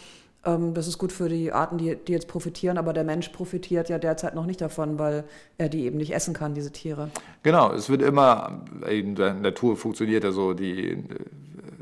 ähm, 0.45 0.75
das 0.75 0.88
ist 0.88 0.99
gut 0.99 1.12
für 1.12 1.28
die 1.28 1.52
Arten, 1.52 1.78
die, 1.78 1.95
die 1.95 2.12
jetzt 2.12 2.26
profitieren, 2.26 2.78
aber 2.78 2.93
der 2.93 3.05
Mensch 3.05 3.28
profitiert 3.28 3.88
ja 3.88 3.99
derzeit 3.99 4.35
noch 4.35 4.47
nicht 4.47 4.61
davon, 4.61 4.99
weil 4.99 5.25
er 5.59 5.69
die 5.69 5.85
eben 5.85 5.99
nicht 5.99 6.12
essen 6.12 6.35
kann, 6.35 6.55
diese 6.55 6.73
Tiere. 6.73 7.11
Genau, 7.43 7.73
es 7.73 7.88
wird 7.88 8.02
immer, 8.02 8.64
in 8.88 9.14
der 9.14 9.35
Natur 9.35 9.76
funktioniert 9.76 10.25
ja 10.25 10.33
so, 10.33 10.55
die, 10.55 11.05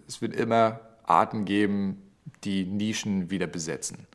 es 0.07 0.21
wird 0.21 0.35
immer 0.37 0.81
Arten 1.05 1.45
geben, 1.45 2.03
die 2.43 2.67
Nischen 2.67 3.31
wieder 3.31 3.47
besetzen. 3.47 4.07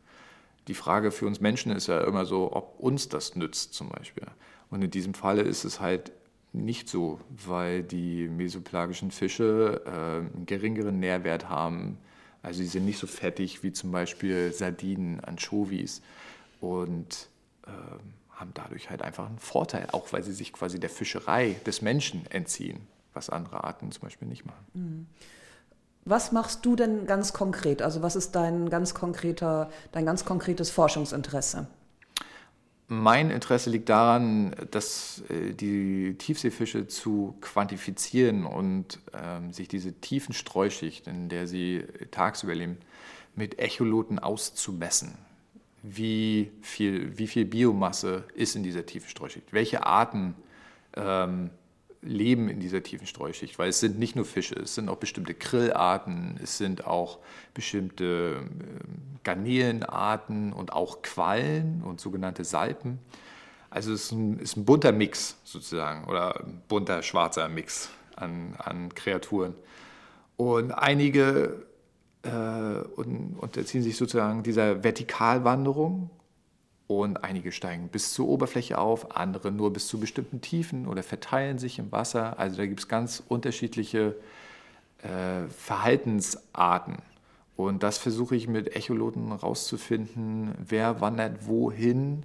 Die 0.70 0.76
Frage 0.76 1.10
für 1.10 1.26
uns 1.26 1.40
Menschen 1.42 1.72
ist 1.72 1.88
ja 1.88 2.02
immer 2.02 2.26
so, 2.26 2.54
ob 2.54 2.80
uns 2.80 3.10
das 3.10 3.36
nützt 3.36 3.74
zum 3.74 3.90
Beispiel. 3.90 4.28
Und 4.70 4.84
in 4.84 4.92
diesem 4.92 5.16
Falle 5.16 5.42
ist 5.42 5.64
es 5.64 5.80
halt 5.80 6.12
nicht 6.54 6.88
so, 6.88 7.20
weil 7.30 7.82
die 7.82 8.28
mesopelagischen 8.28 9.10
Fische 9.10 9.82
äh, 9.84 9.90
einen 9.90 10.46
geringeren 10.46 11.00
Nährwert 11.00 11.50
haben. 11.50 11.98
Also 12.44 12.60
sie 12.60 12.68
sind 12.68 12.86
nicht 12.86 13.00
so 13.00 13.08
fettig 13.08 13.64
wie 13.64 13.74
zum 13.74 13.92
Beispiel 13.92 14.54
Sardinen, 14.54 15.20
Anchovies 15.22 16.04
und 16.62 17.30
äh, 17.66 17.72
haben 18.30 18.52
dadurch 18.54 18.92
halt 18.92 19.02
einfach 19.02 19.28
einen 19.28 19.40
Vorteil, 19.40 19.88
auch 19.92 20.14
weil 20.14 20.22
sie 20.22 20.34
sich 20.34 20.54
quasi 20.54 20.80
der 20.80 20.92
Fischerei 20.92 21.56
des 21.66 21.82
Menschen 21.82 22.28
entziehen, 22.30 22.82
was 23.16 23.32
andere 23.32 23.64
Arten 23.64 23.92
zum 23.92 24.04
Beispiel 24.04 24.28
nicht 24.28 24.46
machen. 24.46 24.66
Mhm. 24.76 25.08
Was 26.06 26.32
machst 26.32 26.66
du 26.66 26.76
denn 26.76 27.06
ganz 27.06 27.34
konkret? 27.34 27.82
Also 27.82 28.02
was 28.02 28.16
ist 28.16 28.36
dein 28.36 28.70
ganz 28.70 28.94
konkreter, 28.94 29.70
dein 29.92 30.06
ganz 30.06 30.26
konkretes 30.26 30.72
Forschungsinteresse? 30.72 31.68
Mein 32.92 33.30
Interesse 33.30 33.70
liegt 33.70 33.88
daran, 33.90 34.56
dass 34.72 35.22
äh, 35.30 35.54
die 35.54 36.16
Tiefseefische 36.18 36.88
zu 36.88 37.36
quantifizieren 37.40 38.46
und 38.46 39.00
ähm, 39.14 39.54
sich 39.54 39.68
diese 39.68 39.94
tiefen 39.94 40.34
Streuschicht, 40.34 41.06
in 41.06 41.30
der 41.30 41.46
sie 41.46 41.84
tagsüber 42.10 42.56
leben, 42.56 42.78
mit 43.36 43.60
Echoloten 43.60 44.18
auszumessen. 44.18 45.14
Wie 45.84 46.52
viel, 46.62 47.16
wie 47.20 47.28
viel 47.28 47.46
Biomasse 47.46 48.24
ist 48.34 48.56
in 48.56 48.64
dieser 48.64 48.88
tiefen 48.88 49.08
Streuschicht? 49.08 49.54
Welche 49.54 49.86
Arten 49.86 50.34
ähm, 50.96 51.52
leben 52.02 52.48
in 52.50 52.60
dieser 52.60 52.82
tiefen 52.82 53.08
Streuschicht, 53.08 53.60
weil 53.60 53.70
es 53.70 53.80
sind 53.80 54.00
nicht 54.00 54.16
nur 54.16 54.26
Fische, 54.26 54.56
es 54.56 54.76
sind 54.76 54.90
auch 54.90 54.98
bestimmte 54.98 55.34
Grillarten, 55.34 56.40
es 56.42 56.58
sind 56.58 56.86
auch 56.88 57.20
bestimmte 57.54 58.38
ähm, 58.40 59.20
Garnelenarten 59.24 60.54
und 60.54 60.72
auch 60.72 61.02
Quallen 61.02 61.84
und 61.84 62.00
sogenannte 62.00 62.46
Salpen. 62.46 63.00
Also 63.70 63.94
es 63.94 64.06
ist 64.06 64.12
ein, 64.14 64.40
ist 64.40 64.58
ein 64.58 64.66
bunter 64.66 64.92
Mix 64.92 65.38
sozusagen 65.44 66.06
oder 66.06 66.40
ein 66.40 66.62
bunter 66.68 67.04
schwarzer 67.04 67.48
Mix 67.50 67.90
an, 68.16 68.56
an 68.58 68.94
Kreaturen. 68.96 69.54
Und 70.38 70.72
einige 70.72 71.66
äh, 72.24 72.30
unterziehen 72.30 73.84
sich 73.84 73.98
sozusagen 73.98 74.42
dieser 74.44 74.84
Vertikalwanderung 74.84 76.10
und 76.90 77.24
einige 77.24 77.52
steigen 77.52 77.90
bis 77.90 78.14
zur 78.14 78.28
Oberfläche 78.28 78.80
auf, 78.80 79.16
andere 79.16 79.52
nur 79.52 79.72
bis 79.72 79.88
zu 79.88 80.00
bestimmten 80.00 80.42
Tiefen 80.42 80.88
oder 80.88 81.04
verteilen 81.04 81.60
sich 81.60 81.78
im 81.78 81.92
Wasser. 81.92 82.40
Also 82.40 82.58
da 82.58 82.66
gibt 82.66 82.80
es 82.80 82.88
ganz 82.88 83.22
unterschiedliche 83.28 84.16
äh, 85.04 85.48
Verhaltensarten. 85.50 86.98
Und 87.56 87.84
das 87.84 88.00
versuche 88.00 88.36
ich 88.36 88.48
mit 88.48 88.76
Echoloten 88.76 89.32
rauszufinden, 89.32 90.56
wer 90.58 91.00
wandert 91.00 91.46
wohin 91.46 92.24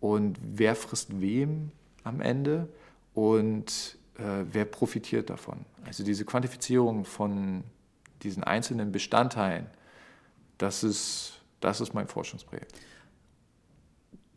und 0.00 0.36
wer 0.42 0.74
frisst 0.74 1.20
wem 1.20 1.70
am 2.02 2.20
Ende 2.20 2.66
und 3.14 3.96
äh, 4.18 4.44
wer 4.50 4.64
profitiert 4.64 5.30
davon. 5.30 5.64
Also 5.86 6.02
diese 6.02 6.24
Quantifizierung 6.24 7.04
von 7.04 7.62
diesen 8.24 8.42
einzelnen 8.42 8.90
Bestandteilen, 8.90 9.68
das 10.58 10.82
ist, 10.82 11.40
das 11.60 11.80
ist 11.80 11.94
mein 11.94 12.08
Forschungsprojekt. 12.08 12.74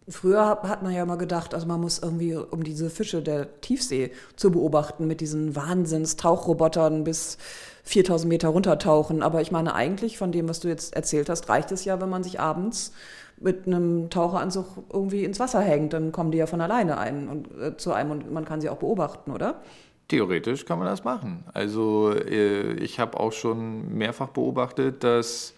Früher 0.07 0.45
hat 0.61 0.83
man 0.83 0.93
ja 0.93 1.01
immer 1.01 1.17
gedacht, 1.17 1.55
also 1.55 1.65
man 1.65 1.81
muss 1.81 1.97
irgendwie, 1.97 2.35
um 2.35 2.63
diese 2.63 2.91
Fische 2.91 3.23
der 3.23 3.59
Tiefsee 3.61 4.11
zu 4.35 4.51
beobachten, 4.51 5.07
mit 5.07 5.19
diesen 5.19 5.55
Wahnsinns-Tauchrobotern 5.55 7.03
bis 7.03 7.39
4000 7.85 8.29
Meter 8.29 8.49
runtertauchen. 8.49 9.23
Aber 9.23 9.41
ich 9.41 9.51
meine, 9.51 9.73
eigentlich 9.73 10.19
von 10.19 10.31
dem, 10.31 10.47
was 10.47 10.59
du 10.59 10.67
jetzt 10.67 10.95
erzählt 10.95 11.27
hast, 11.27 11.49
reicht 11.49 11.71
es 11.71 11.85
ja, 11.85 11.99
wenn 12.01 12.09
man 12.09 12.23
sich 12.23 12.39
abends 12.39 12.93
mit 13.37 13.65
einem 13.65 14.11
Taucheranzug 14.11 14.65
irgendwie 14.93 15.23
ins 15.23 15.39
Wasser 15.39 15.61
hängt. 15.61 15.93
Dann 15.93 16.11
kommen 16.11 16.31
die 16.31 16.37
ja 16.37 16.45
von 16.45 16.61
alleine 16.61 16.99
ein 16.99 17.27
und, 17.27 17.47
äh, 17.59 17.75
zu 17.75 17.91
einem 17.91 18.11
und 18.11 18.31
man 18.31 18.45
kann 18.45 18.61
sie 18.61 18.69
auch 18.69 18.77
beobachten, 18.77 19.31
oder? 19.31 19.61
Theoretisch 20.07 20.65
kann 20.65 20.77
man 20.77 20.87
das 20.87 21.03
machen. 21.03 21.43
Also 21.53 22.11
äh, 22.11 22.73
ich 22.73 22.99
habe 22.99 23.19
auch 23.19 23.31
schon 23.31 23.97
mehrfach 23.97 24.29
beobachtet, 24.29 25.03
dass 25.03 25.55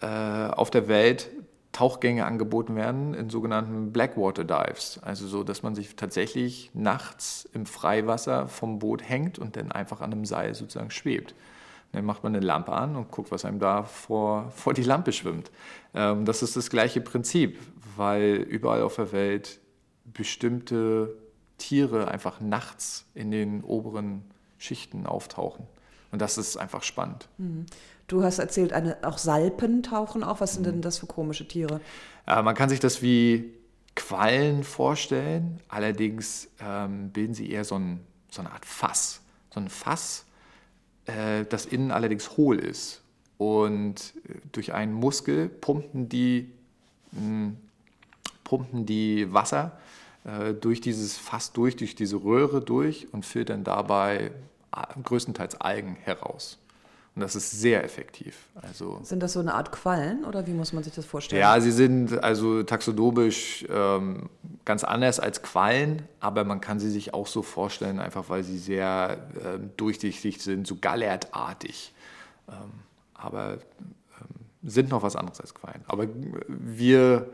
äh, 0.00 0.06
auf 0.06 0.70
der 0.70 0.86
Welt 0.86 1.28
Tauchgänge 1.74 2.24
angeboten 2.24 2.76
werden 2.76 3.14
in 3.14 3.28
sogenannten 3.28 3.92
Blackwater 3.92 4.44
Dives. 4.44 5.00
Also 5.02 5.26
so, 5.26 5.42
dass 5.42 5.64
man 5.64 5.74
sich 5.74 5.96
tatsächlich 5.96 6.70
nachts 6.72 7.48
im 7.52 7.66
Freiwasser 7.66 8.46
vom 8.46 8.78
Boot 8.78 9.06
hängt 9.06 9.40
und 9.40 9.56
dann 9.56 9.72
einfach 9.72 10.00
an 10.00 10.12
einem 10.12 10.24
Seil 10.24 10.54
sozusagen 10.54 10.92
schwebt. 10.92 11.34
Dann 11.90 12.04
macht 12.04 12.22
man 12.22 12.34
eine 12.34 12.44
Lampe 12.44 12.72
an 12.72 12.94
und 12.94 13.10
guckt, 13.10 13.32
was 13.32 13.44
einem 13.44 13.58
da 13.58 13.82
vor, 13.82 14.50
vor 14.50 14.72
die 14.72 14.84
Lampe 14.84 15.12
schwimmt. 15.12 15.50
Ähm, 15.94 16.24
das 16.24 16.42
ist 16.42 16.56
das 16.56 16.70
gleiche 16.70 17.00
Prinzip, 17.00 17.58
weil 17.96 18.34
überall 18.36 18.82
auf 18.82 18.94
der 18.96 19.10
Welt 19.12 19.60
bestimmte 20.04 21.16
Tiere 21.58 22.08
einfach 22.08 22.40
nachts 22.40 23.04
in 23.14 23.32
den 23.32 23.64
oberen 23.64 24.22
Schichten 24.58 25.06
auftauchen. 25.06 25.66
Und 26.12 26.22
das 26.22 26.38
ist 26.38 26.56
einfach 26.56 26.84
spannend. 26.84 27.28
Mhm. 27.38 27.66
Du 28.06 28.22
hast 28.22 28.38
erzählt, 28.38 28.72
eine, 28.72 28.98
auch 29.02 29.18
Salpen 29.18 29.82
tauchen 29.82 30.22
auf. 30.22 30.40
Was 30.40 30.54
sind 30.54 30.66
denn 30.66 30.82
das 30.82 30.98
für 30.98 31.06
komische 31.06 31.48
Tiere? 31.48 31.80
Äh, 32.26 32.42
man 32.42 32.54
kann 32.54 32.68
sich 32.68 32.80
das 32.80 33.02
wie 33.02 33.52
Quallen 33.94 34.64
vorstellen. 34.64 35.60
Allerdings 35.68 36.48
ähm, 36.60 37.10
bilden 37.10 37.34
sie 37.34 37.50
eher 37.50 37.64
so, 37.64 37.76
ein, 37.76 38.00
so, 38.30 38.42
eine 38.42 38.50
Art 38.52 38.66
Fass. 38.66 39.20
So 39.52 39.60
ein 39.60 39.68
Fass, 39.68 40.26
äh, 41.06 41.44
das 41.48 41.66
innen 41.66 41.90
allerdings 41.90 42.36
hohl 42.36 42.58
ist. 42.58 43.02
Und 43.38 44.14
äh, 44.28 44.34
durch 44.52 44.74
einen 44.74 44.92
Muskel 44.92 45.48
pumpen 45.48 46.08
die, 46.08 46.50
mh, 47.12 47.20
hm, 47.20 47.56
pumpen 48.42 48.84
die 48.84 49.32
Wasser 49.32 49.78
äh, 50.24 50.52
durch 50.52 50.80
dieses 50.80 51.16
Fass 51.16 51.52
durch, 51.52 51.76
durch 51.76 51.94
diese 51.94 52.16
Röhre 52.16 52.60
durch 52.60 53.12
und 53.12 53.24
filtern 53.24 53.64
dabei 53.64 54.32
größtenteils 55.04 55.60
Algen 55.60 55.94
heraus. 55.94 56.58
Und 57.14 57.22
das 57.22 57.36
ist 57.36 57.52
sehr 57.52 57.84
effektiv. 57.84 58.48
Also, 58.54 58.98
sind 59.04 59.22
das 59.22 59.34
so 59.34 59.40
eine 59.40 59.54
Art 59.54 59.70
Quallen 59.70 60.24
oder 60.24 60.48
wie 60.48 60.52
muss 60.52 60.72
man 60.72 60.82
sich 60.82 60.94
das 60.94 61.06
vorstellen? 61.06 61.40
Ja, 61.40 61.60
sie 61.60 61.70
sind 61.70 62.22
also 62.24 62.64
taxonomisch 62.64 63.64
ähm, 63.70 64.28
ganz 64.64 64.82
anders 64.82 65.20
als 65.20 65.40
Quallen, 65.40 66.02
aber 66.18 66.42
man 66.42 66.60
kann 66.60 66.80
sie 66.80 66.90
sich 66.90 67.14
auch 67.14 67.28
so 67.28 67.42
vorstellen, 67.42 68.00
einfach 68.00 68.28
weil 68.30 68.42
sie 68.42 68.58
sehr 68.58 69.28
ähm, 69.44 69.70
durchsichtig 69.76 70.42
sind, 70.42 70.66
so 70.66 70.76
gallertartig. 70.80 71.94
Ähm, 72.48 72.54
aber 73.14 73.52
ähm, 73.52 74.28
sind 74.64 74.90
noch 74.90 75.04
was 75.04 75.14
anderes 75.14 75.40
als 75.40 75.54
Quallen. 75.54 75.84
Aber 75.86 76.08
wir 76.48 77.28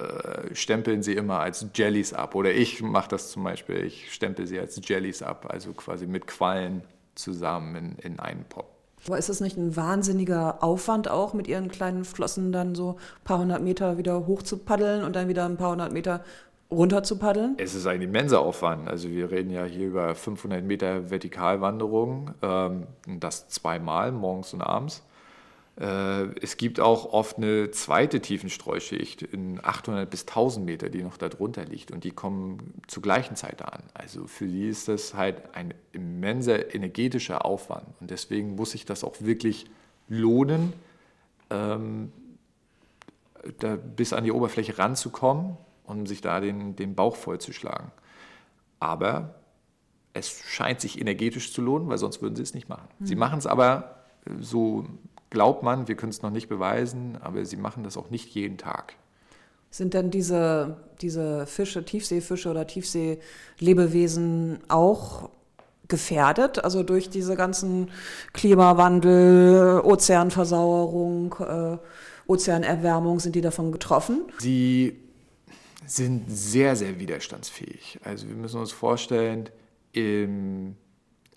äh, 0.00 0.54
stempeln 0.54 1.02
sie 1.02 1.14
immer 1.14 1.40
als 1.40 1.66
Jellies 1.74 2.12
ab. 2.12 2.34
Oder 2.34 2.52
ich 2.52 2.82
mache 2.82 3.10
das 3.10 3.30
zum 3.30 3.44
Beispiel, 3.44 3.84
ich 3.84 4.12
stempel 4.12 4.46
sie 4.46 4.58
als 4.58 4.80
Jellies 4.82 5.22
ab, 5.22 5.46
also 5.48 5.72
quasi 5.74 6.06
mit 6.06 6.26
Quallen 6.26 6.82
zusammen 7.14 7.76
in, 7.76 8.12
in 8.12 8.20
einen 8.20 8.44
Pop. 8.44 8.69
Aber 9.06 9.18
ist 9.18 9.28
es 9.28 9.40
nicht 9.40 9.56
ein 9.56 9.76
wahnsinniger 9.76 10.62
Aufwand 10.62 11.10
auch, 11.10 11.32
mit 11.32 11.48
ihren 11.48 11.68
kleinen 11.68 12.04
Flossen 12.04 12.52
dann 12.52 12.74
so 12.74 12.90
ein 12.92 13.24
paar 13.24 13.38
hundert 13.38 13.62
Meter 13.62 13.98
wieder 13.98 14.26
hoch 14.26 14.42
zu 14.42 14.58
paddeln 14.58 15.04
und 15.04 15.16
dann 15.16 15.28
wieder 15.28 15.44
ein 15.46 15.56
paar 15.56 15.72
hundert 15.72 15.92
Meter 15.92 16.22
runter 16.70 17.02
zu 17.02 17.18
paddeln? 17.18 17.54
Es 17.58 17.74
ist 17.74 17.86
ein 17.86 18.02
immenser 18.02 18.40
Aufwand. 18.40 18.88
Also 18.88 19.08
wir 19.08 19.30
reden 19.30 19.50
ja 19.50 19.64
hier 19.64 19.88
über 19.88 20.14
500 20.14 20.64
Meter 20.64 21.10
Vertikalwanderung, 21.10 22.32
ähm, 22.42 22.86
das 23.06 23.48
zweimal, 23.48 24.12
morgens 24.12 24.54
und 24.54 24.62
abends. 24.62 25.02
Äh, 25.80 26.38
es 26.40 26.58
gibt 26.58 26.78
auch 26.78 27.12
oft 27.12 27.38
eine 27.38 27.70
zweite 27.70 28.20
Tiefenstreuschicht 28.20 29.22
in 29.22 29.64
800 29.64 30.08
bis 30.08 30.22
1000 30.22 30.66
Meter, 30.66 30.90
die 30.90 31.02
noch 31.02 31.16
darunter 31.16 31.64
liegt 31.64 31.90
und 31.90 32.04
die 32.04 32.10
kommen 32.10 32.74
zur 32.86 33.02
gleichen 33.02 33.34
Zeit 33.34 33.62
an. 33.62 33.82
Also 33.94 34.26
für 34.26 34.46
die 34.46 34.68
ist 34.68 34.88
das 34.88 35.14
halt 35.14 35.54
ein 35.54 35.72
immenser 35.92 36.74
energetischer 36.74 37.46
Aufwand 37.46 37.86
und 38.00 38.10
deswegen 38.10 38.56
muss 38.56 38.72
sich 38.72 38.84
das 38.84 39.04
auch 39.04 39.16
wirklich 39.20 39.66
lohnen, 40.08 40.74
ähm, 41.48 42.12
da 43.60 43.76
bis 43.76 44.12
an 44.12 44.24
die 44.24 44.32
Oberfläche 44.32 44.76
ranzukommen 44.76 45.56
und 45.84 46.06
sich 46.06 46.20
da 46.20 46.40
den, 46.40 46.76
den 46.76 46.94
Bauch 46.94 47.16
vollzuschlagen. 47.16 47.90
Aber 48.80 49.34
es 50.12 50.42
scheint 50.46 50.82
sich 50.82 51.00
energetisch 51.00 51.54
zu 51.54 51.62
lohnen, 51.62 51.88
weil 51.88 51.96
sonst 51.96 52.20
würden 52.20 52.36
sie 52.36 52.42
es 52.42 52.52
nicht 52.52 52.68
machen. 52.68 52.88
Mhm. 52.98 53.06
Sie 53.06 53.16
machen 53.16 53.38
es 53.38 53.46
aber 53.46 53.96
so 54.40 54.84
glaubt 55.30 55.62
man, 55.62 55.88
wir 55.88 55.96
können 55.96 56.10
es 56.10 56.22
noch 56.22 56.30
nicht 56.30 56.48
beweisen, 56.48 57.16
aber 57.20 57.44
sie 57.44 57.56
machen 57.56 57.84
das 57.84 57.96
auch 57.96 58.10
nicht 58.10 58.34
jeden 58.34 58.58
Tag. 58.58 58.94
Sind 59.70 59.94
denn 59.94 60.10
diese, 60.10 60.76
diese 61.00 61.46
Fische, 61.46 61.84
Tiefseefische 61.84 62.50
oder 62.50 62.66
Tiefseelebewesen 62.66 64.58
auch 64.68 65.30
gefährdet? 65.86 66.64
Also 66.64 66.82
durch 66.82 67.08
diese 67.08 67.36
ganzen 67.36 67.90
Klimawandel, 68.32 69.80
Ozeanversauerung, 69.84 71.36
äh, 71.38 71.78
Ozeanerwärmung, 72.26 73.20
sind 73.20 73.36
die 73.36 73.40
davon 73.40 73.70
getroffen? 73.70 74.22
Sie 74.38 74.98
sind 75.86 76.24
sehr, 76.28 76.74
sehr 76.74 76.98
widerstandsfähig. 76.98 78.00
Also 78.02 78.28
wir 78.28 78.34
müssen 78.36 78.60
uns 78.60 78.72
vorstellen, 78.72 79.50
im, 79.92 80.76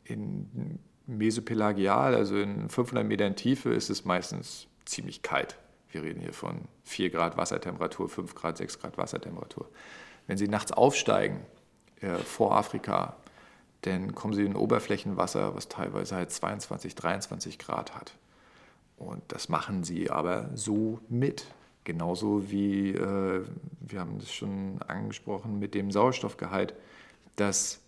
in 0.05 0.79
Mesopelagial, 1.05 2.15
also 2.15 2.37
in 2.37 2.69
500 2.69 3.05
Metern 3.05 3.35
Tiefe, 3.35 3.69
ist 3.73 3.89
es 3.89 4.05
meistens 4.05 4.67
ziemlich 4.85 5.21
kalt. 5.21 5.57
Wir 5.91 6.03
reden 6.03 6.21
hier 6.21 6.33
von 6.33 6.61
4 6.85 7.09
Grad 7.09 7.37
Wassertemperatur, 7.37 8.09
5 8.09 8.35
Grad, 8.35 8.57
6 8.57 8.79
Grad 8.79 8.97
Wassertemperatur. 8.97 9.69
Wenn 10.27 10.37
Sie 10.37 10.47
nachts 10.47 10.71
aufsteigen 10.71 11.41
äh, 12.01 12.15
vor 12.15 12.55
Afrika, 12.55 13.17
dann 13.81 14.15
kommen 14.15 14.33
Sie 14.33 14.45
in 14.45 14.55
Oberflächenwasser, 14.55 15.55
was 15.55 15.67
teilweise 15.67 16.15
halt 16.15 16.31
22, 16.31 16.95
23 16.95 17.59
Grad 17.59 17.93
hat. 17.93 18.13
Und 18.97 19.21
das 19.27 19.49
machen 19.49 19.83
Sie 19.83 20.09
aber 20.09 20.49
so 20.55 20.99
mit. 21.09 21.45
Genauso 21.83 22.49
wie, 22.49 22.91
äh, 22.91 23.43
wir 23.81 23.99
haben 23.99 24.19
das 24.19 24.31
schon 24.31 24.81
angesprochen, 24.87 25.59
mit 25.59 25.73
dem 25.73 25.91
Sauerstoffgehalt, 25.91 26.73
dass 27.35 27.82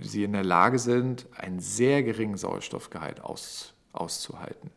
Sie 0.00 0.24
in 0.24 0.32
der 0.32 0.44
Lage 0.44 0.78
sind, 0.78 1.26
einen 1.36 1.60
sehr 1.60 2.02
geringen 2.02 2.36
Sauerstoffgehalt 2.36 3.20
aus, 3.20 3.74
auszuhalten. 3.92 4.70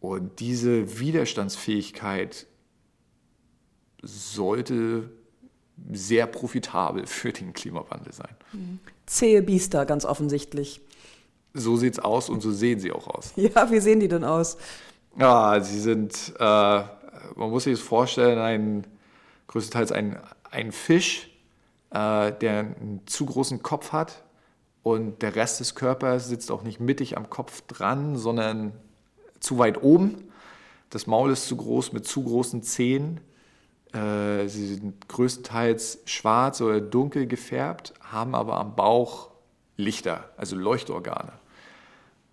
Und 0.00 0.40
diese 0.40 1.00
Widerstandsfähigkeit 1.00 2.46
sollte 4.02 5.10
sehr 5.90 6.26
profitabel 6.26 7.06
für 7.06 7.32
den 7.32 7.52
Klimawandel 7.52 8.12
sein. 8.12 8.34
Mhm. 8.52 8.78
Zähe 9.06 9.42
Biester, 9.42 9.86
ganz 9.86 10.04
offensichtlich. 10.04 10.82
So 11.54 11.76
sieht 11.76 11.94
es 11.94 11.98
aus 11.98 12.28
und 12.28 12.40
so 12.40 12.52
sehen 12.52 12.78
sie 12.78 12.92
auch 12.92 13.08
aus. 13.08 13.32
Ja, 13.36 13.70
wie 13.70 13.80
sehen 13.80 14.00
die 14.00 14.08
denn 14.08 14.24
aus? 14.24 14.58
Ja, 15.18 15.60
sie 15.60 15.80
sind, 15.80 16.34
äh, 16.38 16.42
man 16.42 17.50
muss 17.50 17.64
sich 17.64 17.78
das 17.78 17.82
vorstellen, 17.82 18.38
ein, 18.38 18.86
größtenteils 19.48 19.90
ein, 19.90 20.20
ein 20.50 20.70
Fisch, 20.70 21.30
äh, 21.90 22.32
der 22.32 22.58
einen 22.60 23.00
zu 23.06 23.26
großen 23.26 23.62
Kopf 23.62 23.92
hat 23.92 24.22
und 24.82 25.22
der 25.22 25.34
Rest 25.34 25.60
des 25.60 25.74
Körpers 25.74 26.28
sitzt 26.28 26.50
auch 26.50 26.62
nicht 26.62 26.80
mittig 26.80 27.16
am 27.16 27.30
Kopf 27.30 27.62
dran, 27.62 28.16
sondern 28.16 28.72
zu 29.40 29.58
weit 29.58 29.82
oben. 29.82 30.30
Das 30.90 31.06
Maul 31.06 31.30
ist 31.30 31.46
zu 31.46 31.56
groß 31.56 31.92
mit 31.92 32.06
zu 32.06 32.22
großen 32.24 32.62
Zähnen. 32.62 33.20
Äh, 33.92 34.48
sie 34.48 34.74
sind 34.74 35.08
größtenteils 35.08 36.00
schwarz 36.04 36.60
oder 36.60 36.80
dunkel 36.80 37.26
gefärbt, 37.26 37.94
haben 38.00 38.34
aber 38.34 38.58
am 38.58 38.76
Bauch 38.76 39.30
Lichter, 39.76 40.30
also 40.36 40.56
Leuchtorgane. 40.56 41.32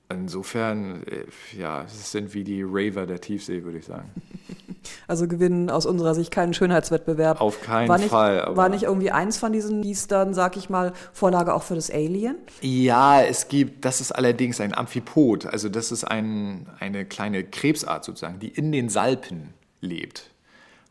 Insofern, 0.09 1.03
äh, 1.07 1.25
ja, 1.57 1.83
es 1.83 2.11
sind 2.11 2.33
wie 2.33 2.43
die 2.43 2.63
Raver 2.63 3.05
der 3.05 3.21
Tiefsee, 3.21 3.63
würde 3.63 3.79
ich 3.79 3.85
sagen. 3.85 4.09
Also 5.07 5.27
gewinnen 5.27 5.69
aus 5.69 5.85
unserer 5.85 6.15
Sicht 6.15 6.31
keinen 6.31 6.53
Schönheitswettbewerb. 6.53 7.41
Auf 7.41 7.61
keinen 7.61 7.87
war 7.89 7.97
nicht, 7.97 8.09
Fall. 8.09 8.55
war 8.55 8.69
nicht 8.69 8.83
irgendwie 8.83 9.11
eins 9.11 9.37
von 9.37 9.53
diesen 9.53 9.81
Biestern, 9.81 10.33
sag 10.33 10.57
ich 10.57 10.69
mal, 10.69 10.93
Vorlage 11.13 11.53
auch 11.53 11.63
für 11.63 11.75
das 11.75 11.91
Alien? 11.91 12.37
Ja, 12.61 13.21
es 13.21 13.47
gibt, 13.47 13.85
das 13.85 14.01
ist 14.01 14.11
allerdings 14.11 14.61
ein 14.61 14.75
Amphipod, 14.75 15.45
also 15.45 15.69
das 15.69 15.91
ist 15.91 16.03
ein, 16.03 16.67
eine 16.79 17.05
kleine 17.05 17.43
Krebsart 17.43 18.03
sozusagen, 18.03 18.39
die 18.39 18.49
in 18.49 18.71
den 18.71 18.89
Salpen 18.89 19.53
lebt. 19.81 20.31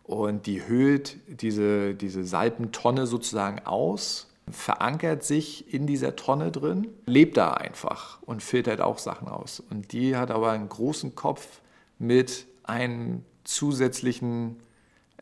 Und 0.04 0.46
die 0.46 0.66
höhlt 0.66 1.16
diese, 1.26 1.94
diese 1.94 2.24
Salpentonne 2.24 3.06
sozusagen 3.06 3.60
aus 3.64 4.28
verankert 4.50 5.24
sich 5.24 5.72
in 5.72 5.86
dieser 5.86 6.16
Tonne 6.16 6.50
drin, 6.50 6.88
lebt 7.06 7.36
da 7.36 7.52
einfach 7.52 8.18
und 8.22 8.42
filtert 8.42 8.80
auch 8.80 8.98
Sachen 8.98 9.28
aus. 9.28 9.62
Und 9.70 9.92
die 9.92 10.16
hat 10.16 10.30
aber 10.30 10.50
einen 10.50 10.68
großen 10.68 11.14
Kopf 11.14 11.60
mit 11.98 12.46
einem 12.62 13.24
zusätzlichen, 13.44 14.56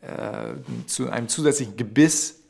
äh, 0.01 0.55
zu 0.87 1.11
einem 1.11 1.29
zusätzlichen 1.29 1.77
Gebiss 1.77 2.41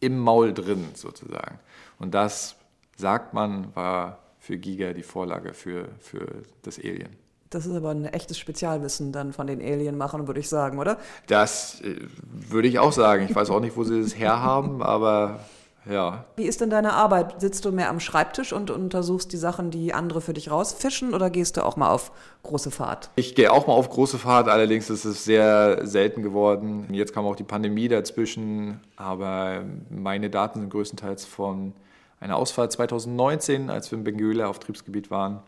im 0.00 0.18
Maul 0.18 0.54
drin 0.54 0.88
sozusagen. 0.94 1.58
Und 1.98 2.14
das, 2.14 2.56
sagt 2.96 3.34
man, 3.34 3.74
war 3.74 4.18
für 4.38 4.58
Giga 4.58 4.92
die 4.92 5.02
Vorlage 5.02 5.54
für, 5.54 5.88
für 5.98 6.26
das 6.62 6.78
Alien. 6.78 7.16
Das 7.50 7.64
ist 7.64 7.74
aber 7.74 7.90
ein 7.90 8.06
echtes 8.06 8.38
Spezialwissen 8.38 9.12
dann 9.12 9.32
von 9.32 9.46
den 9.46 9.60
Alienmachern, 9.60 10.26
würde 10.26 10.40
ich 10.40 10.48
sagen, 10.48 10.78
oder? 10.78 10.98
Das 11.26 11.80
äh, 11.80 11.96
würde 12.30 12.68
ich 12.68 12.78
auch 12.78 12.92
sagen. 12.92 13.26
Ich 13.28 13.34
weiß 13.34 13.50
auch 13.50 13.60
nicht, 13.60 13.76
wo 13.76 13.84
sie 13.84 14.02
das 14.02 14.16
herhaben, 14.16 14.82
aber 14.82 15.40
ja. 15.90 16.24
Wie 16.36 16.44
ist 16.44 16.60
denn 16.60 16.70
deine 16.70 16.92
Arbeit? 16.92 17.40
Sitzt 17.40 17.64
du 17.64 17.72
mehr 17.72 17.88
am 17.88 18.00
Schreibtisch 18.00 18.52
und 18.52 18.70
untersuchst 18.70 19.32
die 19.32 19.36
Sachen, 19.36 19.70
die 19.70 19.94
andere 19.94 20.20
für 20.20 20.32
dich 20.32 20.50
rausfischen 20.50 21.14
oder 21.14 21.30
gehst 21.30 21.56
du 21.56 21.64
auch 21.64 21.76
mal 21.76 21.90
auf 21.90 22.12
große 22.42 22.70
Fahrt? 22.70 23.10
Ich 23.16 23.34
gehe 23.34 23.52
auch 23.52 23.66
mal 23.66 23.74
auf 23.74 23.90
große 23.90 24.18
Fahrt, 24.18 24.48
allerdings 24.48 24.90
ist 24.90 25.04
es 25.04 25.24
sehr 25.24 25.86
selten 25.86 26.22
geworden. 26.22 26.86
Jetzt 26.92 27.12
kam 27.12 27.24
auch 27.26 27.36
die 27.36 27.44
Pandemie 27.44 27.88
dazwischen, 27.88 28.80
aber 28.96 29.64
meine 29.90 30.30
Daten 30.30 30.60
sind 30.60 30.70
größtenteils 30.70 31.24
von 31.24 31.72
einer 32.20 32.36
Ausfahrt 32.36 32.72
2019, 32.72 33.70
als 33.70 33.90
wir 33.90 33.98
in 33.98 34.04
Bengüla 34.04 34.46
auf 34.46 34.58
Triebsgebiet 34.58 35.10
waren. 35.10 35.40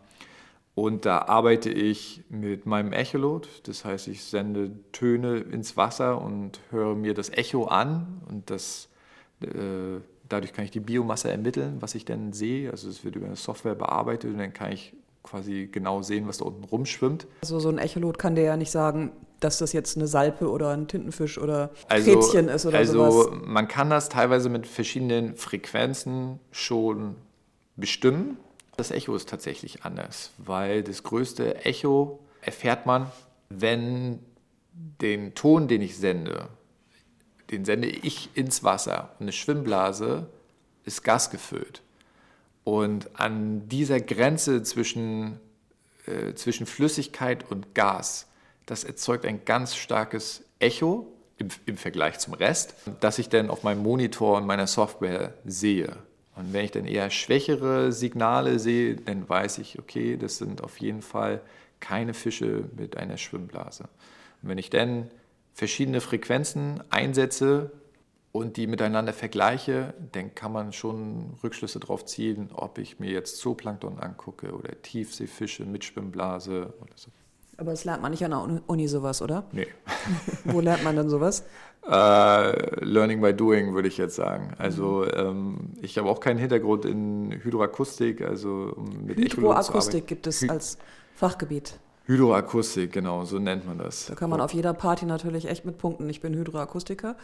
Und 0.75 1.05
da 1.05 1.23
arbeite 1.23 1.69
ich 1.69 2.23
mit 2.29 2.65
meinem 2.65 2.93
Echolot, 2.93 3.49
das 3.63 3.83
heißt, 3.83 4.07
ich 4.07 4.23
sende 4.23 4.71
Töne 4.93 5.39
ins 5.39 5.75
Wasser 5.75 6.21
und 6.21 6.61
höre 6.71 6.95
mir 6.95 7.13
das 7.13 7.29
Echo 7.29 7.65
an 7.65 8.21
und 8.29 8.49
das 8.49 8.87
äh, 9.41 9.99
Dadurch 10.29 10.53
kann 10.53 10.63
ich 10.63 10.71
die 10.71 10.79
Biomasse 10.79 11.29
ermitteln, 11.29 11.77
was 11.79 11.95
ich 11.95 12.05
denn 12.05 12.33
sehe. 12.33 12.71
Also 12.71 12.87
es 12.87 13.03
wird 13.03 13.15
über 13.15 13.25
eine 13.25 13.35
Software 13.35 13.75
bearbeitet 13.75 14.31
und 14.31 14.37
dann 14.37 14.53
kann 14.53 14.71
ich 14.71 14.93
quasi 15.23 15.67
genau 15.71 16.01
sehen, 16.01 16.27
was 16.27 16.37
da 16.37 16.45
unten 16.45 16.63
rumschwimmt. 16.63 17.27
Also 17.41 17.59
so 17.59 17.69
ein 17.69 17.77
Echolot 17.77 18.17
kann 18.17 18.35
dir 18.35 18.43
ja 18.43 18.57
nicht 18.57 18.71
sagen, 18.71 19.11
dass 19.39 19.57
das 19.57 19.73
jetzt 19.73 19.97
eine 19.97 20.07
Salpe 20.07 20.49
oder 20.49 20.69
ein 20.69 20.87
Tintenfisch 20.87 21.37
oder 21.37 21.71
also, 21.87 22.13
Krätzchen 22.13 22.47
ist 22.47 22.65
oder 22.65 22.77
also 22.77 22.93
sowas. 22.93 23.27
Also 23.27 23.45
man 23.45 23.67
kann 23.67 23.89
das 23.89 24.09
teilweise 24.09 24.49
mit 24.49 24.67
verschiedenen 24.67 25.35
Frequenzen 25.35 26.39
schon 26.51 27.15
bestimmen. 27.75 28.37
Das 28.77 28.91
Echo 28.91 29.15
ist 29.15 29.29
tatsächlich 29.29 29.83
anders, 29.83 30.31
weil 30.37 30.83
das 30.83 31.03
größte 31.03 31.65
Echo 31.65 32.19
erfährt 32.41 32.85
man, 32.85 33.11
wenn 33.49 34.19
den 34.73 35.35
Ton, 35.35 35.67
den 35.67 35.81
ich 35.81 35.97
sende, 35.97 36.47
den 37.51 37.65
sende 37.65 37.87
ich 37.87 38.29
ins 38.35 38.63
Wasser. 38.63 39.11
Und 39.19 39.23
eine 39.23 39.31
Schwimmblase 39.31 40.27
ist 40.85 41.03
gasgefüllt. 41.03 41.81
Und 42.63 43.09
an 43.19 43.67
dieser 43.67 43.99
Grenze 43.99 44.63
zwischen, 44.63 45.39
äh, 46.05 46.33
zwischen 46.33 46.65
Flüssigkeit 46.65 47.49
und 47.49 47.73
Gas, 47.73 48.27
das 48.65 48.83
erzeugt 48.83 49.25
ein 49.25 49.45
ganz 49.45 49.75
starkes 49.75 50.43
Echo 50.59 51.11
im, 51.37 51.47
im 51.65 51.77
Vergleich 51.77 52.19
zum 52.19 52.33
Rest, 52.35 52.75
das 52.99 53.17
ich 53.17 53.29
dann 53.29 53.49
auf 53.49 53.63
meinem 53.63 53.81
Monitor 53.81 54.37
und 54.37 54.45
meiner 54.45 54.67
Software 54.67 55.33
sehe. 55.45 55.97
Und 56.35 56.53
wenn 56.53 56.65
ich 56.65 56.71
dann 56.71 56.85
eher 56.85 57.09
schwächere 57.09 57.91
Signale 57.91 58.59
sehe, 58.59 58.95
dann 58.95 59.27
weiß 59.27 59.57
ich, 59.57 59.79
okay, 59.79 60.15
das 60.15 60.37
sind 60.37 60.63
auf 60.63 60.77
jeden 60.79 61.01
Fall 61.01 61.41
keine 61.79 62.13
Fische 62.13 62.65
mit 62.77 62.97
einer 62.97 63.17
Schwimmblase. 63.17 63.83
Und 64.41 64.49
wenn 64.49 64.57
ich 64.57 64.69
dann 64.69 65.09
verschiedene 65.53 66.01
Frequenzen 66.01 66.83
einsetze 66.89 67.71
und 68.31 68.57
die 68.57 68.67
miteinander 68.67 69.13
vergleiche, 69.13 69.93
dann 70.11 70.35
kann 70.35 70.51
man 70.51 70.71
schon 70.71 71.33
Rückschlüsse 71.43 71.79
darauf 71.79 72.05
ziehen, 72.05 72.49
ob 72.53 72.77
ich 72.77 72.99
mir 72.99 73.09
jetzt 73.09 73.37
Zooplankton 73.37 73.99
angucke 73.99 74.53
oder 74.53 74.81
Tiefseefische 74.81 75.65
mit 75.65 75.83
Schwimmblase 75.83 76.73
oder 76.79 76.93
so. 76.95 77.09
Aber 77.57 77.71
das 77.71 77.83
lernt 77.83 78.01
man 78.01 78.11
nicht 78.11 78.23
an 78.23 78.31
der 78.31 78.61
Uni 78.67 78.87
sowas, 78.87 79.21
oder? 79.21 79.43
Nee. 79.51 79.67
Wo 80.45 80.61
lernt 80.61 80.83
man 80.83 80.95
denn 80.95 81.09
sowas? 81.09 81.43
Uh, 81.85 82.53
learning 82.79 83.19
by 83.19 83.33
doing, 83.33 83.73
würde 83.73 83.89
ich 83.89 83.97
jetzt 83.97 84.15
sagen. 84.15 84.53
Also 84.57 85.05
mhm. 85.05 85.19
ähm, 85.19 85.57
ich 85.81 85.97
habe 85.97 86.07
auch 86.07 86.21
keinen 86.21 86.37
Hintergrund 86.37 86.85
in 86.85 87.31
Hydroakustik, 87.43 88.21
also 88.21 88.75
mit 89.05 89.17
Hydroakustik 89.17 90.07
gibt 90.07 90.27
es 90.27 90.41
Hy 90.41 90.49
als 90.49 90.77
Fachgebiet. 91.15 91.79
Hydroakustik, 92.09 92.91
genau, 92.91 93.23
so 93.23 93.37
nennt 93.37 93.67
man 93.67 93.77
das. 93.77 94.07
Da 94.07 94.15
kann 94.15 94.31
man 94.31 94.41
auf 94.41 94.51
jeder 94.51 94.73
Party 94.73 95.05
natürlich 95.05 95.47
echt 95.47 95.63
mit 95.63 95.77
punkten. 95.77 96.09
Ich 96.09 96.21
bin 96.21 96.33
Hydroakustiker. 96.33 97.15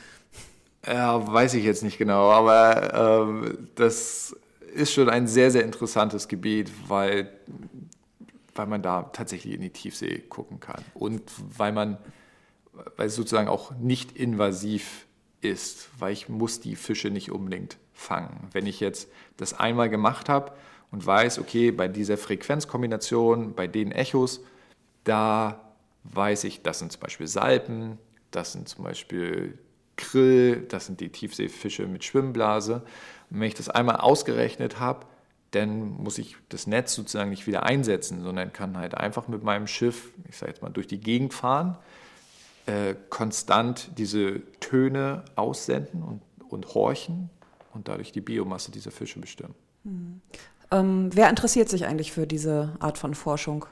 Ja, 0.86 1.34
weiß 1.34 1.56
ich 1.56 1.66
jetzt 1.66 1.82
nicht 1.82 1.98
genau, 1.98 2.30
aber 2.30 2.94
ähm, 2.94 3.68
das 3.74 4.36
ist 4.76 4.94
schon 4.94 5.10
ein 5.10 5.26
sehr, 5.26 5.50
sehr 5.50 5.64
interessantes 5.64 6.28
Gebiet, 6.28 6.72
weil, 6.88 7.32
weil 8.54 8.68
man 8.68 8.84
da 8.84 9.10
tatsächlich 9.12 9.56
in 9.56 9.62
die 9.62 9.72
Tiefsee 9.72 10.20
gucken 10.20 10.60
kann 10.60 10.84
und 10.94 11.24
weil 11.58 11.72
man, 11.72 11.98
weil 12.96 13.08
es 13.08 13.16
sozusagen 13.16 13.48
auch 13.48 13.72
nicht 13.72 14.16
invasiv 14.16 15.08
ist, 15.42 15.90
weil 15.98 16.14
ich 16.14 16.30
muss 16.30 16.60
die 16.60 16.76
Fische 16.76 17.10
nicht 17.10 17.32
unbedingt 17.32 17.78
fangen. 17.92 18.50
Wenn 18.52 18.68
ich 18.68 18.82
jetzt 18.82 19.10
das 19.38 19.56
einmal 19.56 19.90
gemacht 19.90 20.30
habe 20.30 20.52
und 20.92 21.04
weiß, 21.04 21.40
okay, 21.40 21.72
bei 21.72 21.88
dieser 21.88 22.18
Frequenzkombination, 22.18 23.56
bei 23.56 23.66
den 23.66 23.92
Echos, 23.92 24.42
da 25.06 25.62
weiß 26.04 26.44
ich, 26.44 26.62
das 26.62 26.80
sind 26.80 26.92
zum 26.92 27.02
Beispiel 27.02 27.28
Salpen, 27.28 27.98
das 28.32 28.52
sind 28.52 28.68
zum 28.68 28.84
Beispiel 28.84 29.58
Krill, 29.96 30.66
das 30.68 30.88
sind 30.88 31.00
die 31.00 31.10
Tiefseefische 31.10 31.88
mit 31.88 32.04
Schwimmblase. 32.04 32.84
Und 33.30 33.40
wenn 33.40 33.48
ich 33.48 33.54
das 33.54 33.70
einmal 33.70 33.98
ausgerechnet 33.98 34.80
habe, 34.80 35.06
dann 35.52 35.92
muss 36.04 36.18
ich 36.18 36.36
das 36.50 36.68
Netz 36.68 36.94
sozusagen 36.94 37.30
nicht 37.30 37.48
wieder 37.48 37.64
einsetzen, 37.64 38.22
sondern 38.22 38.52
kann 38.52 38.78
halt 38.78 38.96
einfach 38.96 39.28
mit 39.28 39.44
meinem 39.44 39.68
Schiff, 39.68 40.12
ich 40.28 40.38
sage 40.38 40.52
jetzt 40.52 40.62
mal, 40.62 40.70
durch 40.70 40.88
die 40.88 41.00
Gegend 41.00 41.34
fahren, 41.34 41.78
äh, 42.66 42.96
konstant 43.10 43.92
diese 43.98 44.42
Töne 44.60 45.24
aussenden 45.36 46.04
und, 46.04 46.22
und 46.50 46.74
horchen 46.74 47.30
und 47.74 47.88
dadurch 47.88 48.12
die 48.12 48.22
Biomasse 48.22 48.72
dieser 48.72 48.92
Fische 48.92 49.20
bestimmen. 49.20 49.56
Mhm. 49.84 50.22
Ähm, 50.72 51.10
wer 51.14 51.30
interessiert 51.30 51.70
sich 51.70 51.86
eigentlich 51.86 52.12
für 52.12 52.28
diese 52.28 52.76
Art 52.80 52.98
von 52.98 53.14
Forschung? 53.14 53.66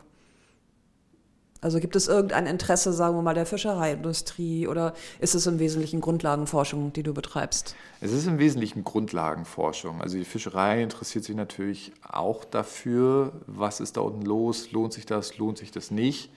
Also 1.63 1.79
gibt 1.79 1.95
es 1.95 2.09
irgendein 2.09 2.45
Interesse, 2.45 2.91
sagen 2.91 3.15
wir 3.15 3.21
mal, 3.21 3.33
der 3.33 3.45
Fischereiindustrie 3.45 4.67
oder 4.67 4.93
ist 5.19 5.33
es 5.33 5.47
im 5.47 5.59
Wesentlichen 5.59 6.01
Grundlagenforschung, 6.01 6.91
die 6.91 7.03
du 7.03 7.13
betreibst? 7.13 7.75
Es 8.01 8.11
ist 8.11 8.27
im 8.27 8.37
Wesentlichen 8.37 8.83
Grundlagenforschung. 8.83 10.01
Also 10.01 10.17
die 10.17 10.25
Fischerei 10.25 10.83
interessiert 10.83 11.23
sich 11.23 11.37
natürlich 11.37 11.93
auch 12.01 12.43
dafür, 12.43 13.31
was 13.47 13.79
ist 13.79 13.95
da 13.95 14.01
unten 14.01 14.23
los, 14.23 14.73
lohnt 14.73 14.91
sich 14.91 15.05
das, 15.05 15.37
lohnt 15.37 15.57
sich 15.57 15.71
das 15.71 15.89
nicht. 15.89 16.31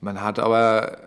Man 0.00 0.20
hat 0.20 0.38
aber, 0.38 0.98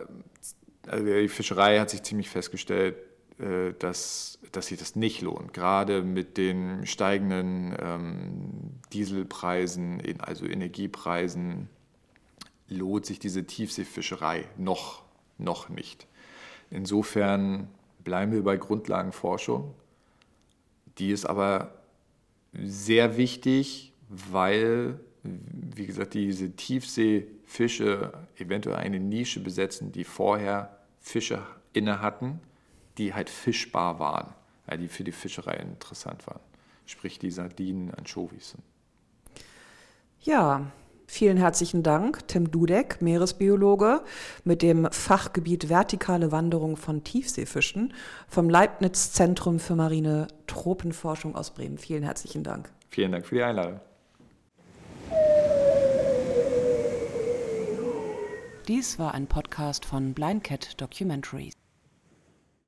also 0.87 1.05
die 1.05 1.27
Fischerei 1.27 1.79
hat 1.79 1.91
sich 1.91 2.01
ziemlich 2.01 2.29
festgestellt, 2.29 2.95
äh, 3.37 3.73
dass, 3.77 4.39
dass 4.51 4.67
sich 4.67 4.79
das 4.79 4.95
nicht 4.95 5.21
lohnt. 5.21 5.53
Gerade 5.53 6.01
mit 6.01 6.37
den 6.37 6.87
steigenden 6.87 7.75
ähm, 7.79 8.79
Dieselpreisen, 8.93 10.01
also 10.21 10.47
Energiepreisen, 10.47 11.69
lohnt 12.67 13.05
sich 13.05 13.19
diese 13.19 13.45
Tiefseefischerei 13.45 14.45
noch, 14.57 15.03
noch 15.37 15.69
nicht. 15.69 16.07
Insofern 16.69 17.67
bleiben 18.03 18.31
wir 18.31 18.43
bei 18.43 18.57
Grundlagenforschung. 18.57 19.73
Die 20.97 21.11
ist 21.11 21.25
aber 21.25 21.73
sehr 22.53 23.17
wichtig, 23.17 23.93
weil, 24.09 24.99
wie 25.23 25.85
gesagt, 25.85 26.13
diese 26.13 26.51
Tiefseefische 26.51 28.13
eventuell 28.37 28.77
eine 28.77 28.99
Nische 28.99 29.41
besetzen, 29.41 29.91
die 29.91 30.03
vorher 30.03 30.79
Fische 31.01 31.41
inne 31.73 32.01
hatten, 32.01 32.39
die 32.97 33.13
halt 33.13 33.29
fischbar 33.29 33.99
waren, 33.99 34.33
die 34.79 34.87
für 34.87 35.03
die 35.03 35.11
Fischerei 35.11 35.55
interessant 35.57 36.25
waren. 36.27 36.39
Sprich 36.85 37.19
die 37.19 37.31
Sardinen, 37.31 37.93
Anchovies. 37.93 38.55
Ja, 40.21 40.71
Vielen 41.07 41.37
herzlichen 41.37 41.83
Dank, 41.83 42.27
Tim 42.27 42.51
Dudek, 42.51 43.01
Meeresbiologe 43.01 44.01
mit 44.43 44.61
dem 44.61 44.87
Fachgebiet 44.91 45.69
Vertikale 45.69 46.31
Wanderung 46.31 46.77
von 46.77 47.03
Tiefseefischen 47.03 47.93
vom 48.27 48.49
Leibniz 48.49 49.11
Zentrum 49.13 49.59
für 49.59 49.75
marine 49.75 50.27
Tropenforschung 50.47 51.35
aus 51.35 51.51
Bremen. 51.51 51.77
Vielen 51.77 52.03
herzlichen 52.03 52.43
Dank. 52.43 52.71
Vielen 52.89 53.11
Dank 53.11 53.25
für 53.25 53.35
die 53.35 53.43
Einladung. 53.43 53.79
Dies 58.67 58.97
war 58.97 59.13
ein 59.13 59.27
Podcast 59.27 59.85
von 59.85 60.13
Blind 60.15 60.43
Cat 60.43 60.81
Documentaries. 60.81 61.53